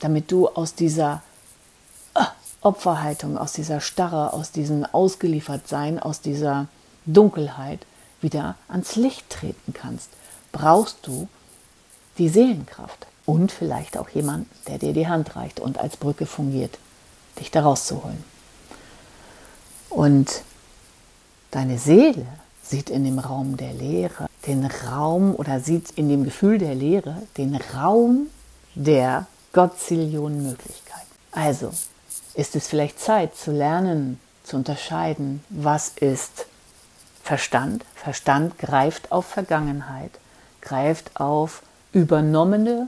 damit 0.00 0.32
du 0.32 0.48
aus 0.48 0.74
dieser 0.74 1.22
Opferhaltung, 2.60 3.38
aus 3.38 3.52
dieser 3.52 3.80
Starre, 3.80 4.32
aus 4.32 4.50
diesem 4.50 4.84
Ausgeliefertsein, 4.84 5.98
aus 5.98 6.20
dieser 6.20 6.66
Dunkelheit 7.06 7.86
wieder 8.20 8.56
ans 8.68 8.96
Licht 8.96 9.30
treten 9.30 9.72
kannst, 9.72 10.10
brauchst 10.52 11.06
du 11.06 11.28
die 12.18 12.28
Seelenkraft 12.28 13.06
und 13.26 13.52
vielleicht 13.52 13.96
auch 13.96 14.08
jemanden, 14.08 14.50
der 14.66 14.78
dir 14.78 14.92
die 14.92 15.06
Hand 15.06 15.36
reicht 15.36 15.60
und 15.60 15.78
als 15.78 15.96
Brücke 15.96 16.26
fungiert, 16.26 16.78
dich 17.38 17.50
da 17.50 17.62
rauszuholen. 17.62 18.24
Und 19.90 20.42
deine 21.50 21.78
Seele 21.78 22.26
sieht 22.62 22.90
in 22.90 23.04
dem 23.04 23.18
Raum 23.18 23.56
der 23.56 23.72
Leere 23.72 24.28
den 24.46 24.64
Raum 24.64 25.34
oder 25.34 25.60
sieht 25.60 25.90
in 25.92 26.08
dem 26.08 26.24
Gefühl 26.24 26.58
der 26.58 26.74
Leere 26.74 27.22
den 27.36 27.54
Raum 27.54 28.28
der 28.74 29.26
Gottzillionen 29.52 30.42
Möglichkeiten. 30.42 31.06
Also, 31.32 31.70
ist 32.38 32.54
es 32.54 32.68
vielleicht 32.68 33.00
Zeit 33.00 33.34
zu 33.34 33.50
lernen, 33.50 34.20
zu 34.44 34.56
unterscheiden, 34.56 35.42
was 35.48 35.88
ist 35.88 36.46
Verstand. 37.20 37.84
Verstand 37.96 38.60
greift 38.60 39.10
auf 39.10 39.26
Vergangenheit, 39.26 40.12
greift 40.60 41.20
auf 41.20 41.62
übernommene, 41.92 42.86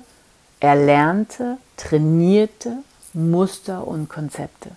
erlernte, 0.60 1.58
trainierte 1.76 2.76
Muster 3.12 3.88
und 3.88 4.08
Konzepte. 4.08 4.70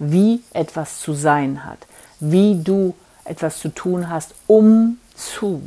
Wie 0.00 0.42
etwas 0.52 0.98
zu 0.98 1.12
sein 1.12 1.64
hat, 1.64 1.78
wie 2.18 2.60
du 2.60 2.94
etwas 3.24 3.60
zu 3.60 3.68
tun 3.68 4.10
hast, 4.10 4.34
um 4.48 4.98
zu. 5.14 5.62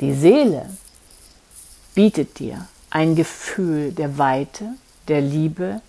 Die 0.00 0.14
Seele 0.14 0.70
bietet 1.96 2.38
dir 2.38 2.68
ein 2.90 3.16
Gefühl 3.16 3.90
der 3.90 4.18
Weite, 4.18 4.66
der 5.08 5.20
Liebe, 5.20 5.80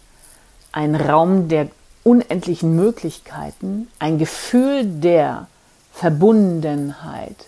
ein 0.75 0.93
Raum 0.93 1.47
der 1.47 1.69
unendlichen 2.03 2.75
Möglichkeiten, 2.75 3.87
ein 3.97 4.19
Gefühl 4.19 4.83
der 4.85 5.47
Verbundenheit, 5.93 7.47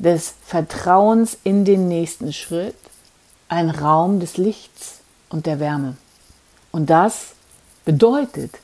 des 0.00 0.34
Vertrauens 0.44 1.38
in 1.44 1.64
den 1.64 1.86
nächsten 1.86 2.32
Schritt, 2.32 2.74
ein 3.48 3.70
Raum 3.70 4.18
des 4.18 4.36
Lichts 4.38 4.98
und 5.28 5.46
der 5.46 5.60
Wärme. 5.60 5.96
Und 6.72 6.90
das 6.90 7.28
bedeutet, 7.84 8.58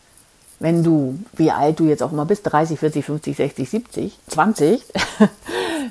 wenn 0.58 0.82
du, 0.82 1.16
wie 1.34 1.52
alt 1.52 1.78
du 1.78 1.84
jetzt 1.84 2.02
auch 2.02 2.10
immer 2.10 2.26
bist, 2.26 2.42
30, 2.42 2.80
40, 2.80 3.04
50, 3.04 3.36
60, 3.36 3.70
70, 3.70 4.18
20, 4.26 4.84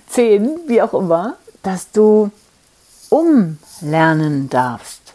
10, 0.09 0.59
wie 0.67 0.81
auch 0.81 0.93
immer, 0.93 1.37
dass 1.63 1.89
du 1.91 2.31
umlernen 3.09 4.49
darfst. 4.49 5.13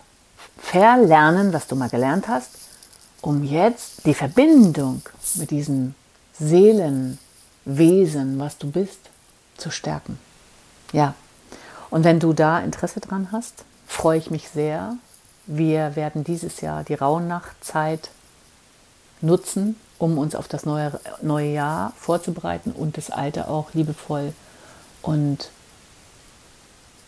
Verlernen, 0.56 1.52
was 1.52 1.66
du 1.66 1.76
mal 1.76 1.90
gelernt 1.90 2.28
hast, 2.28 2.63
um 3.24 3.42
jetzt 3.42 4.04
die 4.04 4.12
Verbindung 4.12 5.00
mit 5.36 5.50
diesem 5.50 5.94
Seelenwesen, 6.38 7.18
was 8.38 8.58
du 8.58 8.70
bist, 8.70 8.98
zu 9.56 9.70
stärken. 9.70 10.18
Ja, 10.92 11.14
und 11.88 12.04
wenn 12.04 12.20
du 12.20 12.34
da 12.34 12.58
Interesse 12.58 13.00
dran 13.00 13.28
hast, 13.32 13.64
freue 13.86 14.18
ich 14.18 14.30
mich 14.30 14.50
sehr. 14.50 14.98
Wir 15.46 15.96
werden 15.96 16.22
dieses 16.22 16.60
Jahr 16.60 16.84
die 16.84 16.92
Rauhnachtzeit 16.92 18.10
nutzen, 19.22 19.76
um 19.98 20.18
uns 20.18 20.34
auf 20.34 20.46
das 20.46 20.66
neue, 20.66 21.00
neue 21.22 21.50
Jahr 21.50 21.94
vorzubereiten 21.96 22.72
und 22.72 22.98
das 22.98 23.08
alte 23.10 23.48
auch 23.48 23.72
liebevoll 23.72 24.34
und 25.00 25.50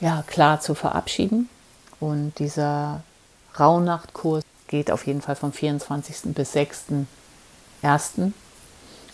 ja, 0.01 0.25
klar 0.27 0.61
zu 0.61 0.75
verabschieden. 0.75 1.51
Und 2.01 2.39
dieser 2.39 3.03
Rauhnachtkurs 3.59 4.45
geht 4.69 4.91
auf 4.91 5.07
jeden 5.07 5.21
Fall 5.21 5.37
vom 5.37 5.53
24. 5.53 6.35
bis 6.35 6.55
6.1. 6.55 8.33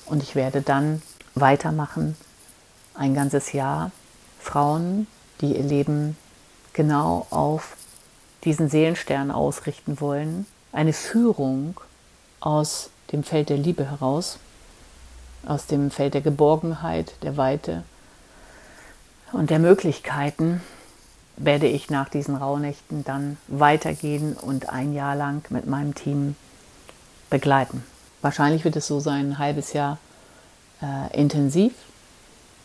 Und 0.07 0.23
ich 0.23 0.35
werde 0.35 0.63
dann 0.63 1.03
weitermachen, 1.35 2.17
ein 2.95 3.15
ganzes 3.15 3.53
Jahr, 3.53 3.91
Frauen, 4.39 5.07
die 5.41 5.57
ihr 5.57 5.63
Leben 5.63 6.17
genau 6.73 7.27
auf 7.31 7.77
diesen 8.45 8.69
Seelenstern 8.69 9.31
ausrichten 9.31 10.01
wollen. 10.01 10.47
Eine 10.73 10.93
Führung 10.93 11.81
aus 12.41 12.91
dem 13.13 13.23
Feld 13.23 13.51
der 13.51 13.59
Liebe 13.59 13.89
heraus, 13.91 14.39
aus 15.47 15.67
dem 15.67 15.91
Feld 15.91 16.15
der 16.15 16.21
Geborgenheit, 16.21 17.13
der 17.23 17.37
Weite 17.37 17.85
und 19.33 19.51
der 19.51 19.59
Möglichkeiten 19.59 20.61
werde 21.37 21.67
ich 21.67 21.91
nach 21.91 22.09
diesen 22.09 22.37
Rauhnächten 22.37 23.05
dann 23.05 23.37
weitergehen 23.49 24.35
und 24.35 24.69
ein 24.69 24.93
Jahr 24.93 25.17
lang 25.17 25.45
mit 25.51 25.67
meinem 25.67 25.95
Team 25.95 26.37
begleiten. 27.31 27.85
Wahrscheinlich 28.21 28.65
wird 28.65 28.77
es 28.77 28.87
so 28.87 29.01
sein, 29.01 29.31
ein 29.31 29.39
halbes 29.39 29.73
Jahr 29.73 29.99
äh, 30.83 31.19
intensiv, 31.19 31.73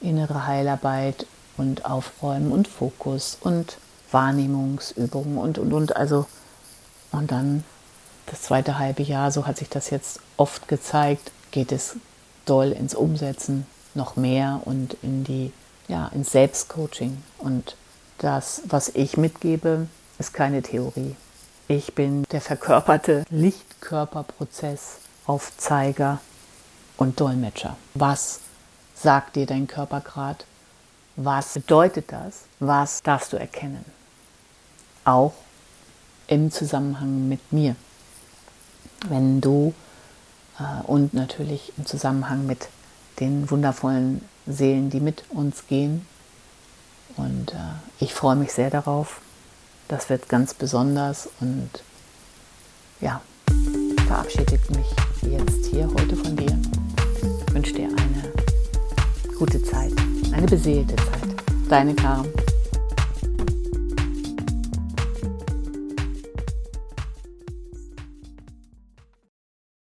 innere 0.02 0.46
Heilarbeit 0.46 1.26
und 1.58 1.86
Aufräumen 1.86 2.52
und 2.52 2.68
Fokus 2.68 3.38
und 3.42 3.78
Wahrnehmungsübungen 4.12 5.38
und 5.38 5.58
und 5.58 5.74
und. 5.74 5.96
Also, 5.96 6.28
und 7.12 7.32
dann 7.32 7.64
das 8.28 8.44
zweite 8.44 8.78
halbe 8.78 9.04
Jahr, 9.04 9.32
so 9.32 9.48
hat 9.48 9.58
sich 9.58 9.70
das 9.70 9.90
jetzt 9.90 10.20
oft 10.36 10.68
gezeigt, 10.68 11.32
geht 11.52 11.72
es 11.72 11.96
doll 12.46 12.72
ins 12.72 12.94
Umsetzen, 12.94 13.66
noch 13.96 14.16
mehr 14.16 14.62
und 14.66 14.96
in 15.02 15.24
die, 15.24 15.52
ja, 15.88 16.08
ins 16.14 16.32
Selbstcoaching. 16.32 17.24
Und 17.40 17.76
das, 18.18 18.62
was 18.66 18.90
ich 18.90 19.18
mitgebe, 19.18 19.88
ist 20.20 20.34
keine 20.34 20.62
Theorie. 20.62 21.16
Ich 21.68 21.94
bin 21.96 22.24
der 22.32 22.42
verkörperte 22.42 23.26
Lichtkörperprozess, 23.30 25.00
Aufzeiger 25.26 26.20
und 26.98 27.20
Dolmetscher. 27.20 27.78
Was 27.94 28.40
sagt 28.96 29.36
dir 29.36 29.46
dein 29.46 29.68
Körper 29.68 30.02
gerade? 30.02 30.46
Was 31.16 31.54
bedeutet 31.54 32.12
das? 32.12 32.44
Was 32.60 33.02
darfst 33.04 33.34
du 33.34 33.38
erkennen? 33.38 33.84
Auch 35.04 35.34
im 36.28 36.52
Zusammenhang 36.52 37.28
mit 37.28 37.52
mir. 37.52 37.76
Wenn 39.08 39.42
du 39.42 39.74
äh, 40.60 40.84
und 40.86 41.14
natürlich 41.14 41.74
im 41.78 41.86
Zusammenhang 41.86 42.46
mit 42.46 42.70
den 43.20 43.50
wundervollen 43.50 44.22
Seelen, 44.46 44.90
die 44.90 45.00
mit 45.00 45.24
uns 45.30 45.68
gehen. 45.68 46.06
Und 47.18 47.54
äh, 47.54 47.58
ich 48.00 48.14
freue 48.14 48.36
mich 48.36 48.54
sehr 48.54 48.70
darauf. 48.70 49.20
Das 49.88 50.10
wird 50.10 50.30
ganz 50.30 50.54
besonders 50.54 51.30
und 51.40 51.70
ja, 53.00 53.22
verabschiede 54.08 54.60
mich 54.70 54.88
jetzt 55.22 55.66
hier 55.68 55.88
heute 55.88 56.16
von 56.16 56.36
dir. 56.36 56.60
Wünsche 57.52 57.74
dir 57.74 57.88
eine 57.88 59.38
gute 59.38 59.62
Zeit, 59.64 59.94
eine 60.34 60.46
beseelte 60.46 60.96
Zeit. 60.96 61.36
Deine 61.70 61.96
Karin. 61.96 62.32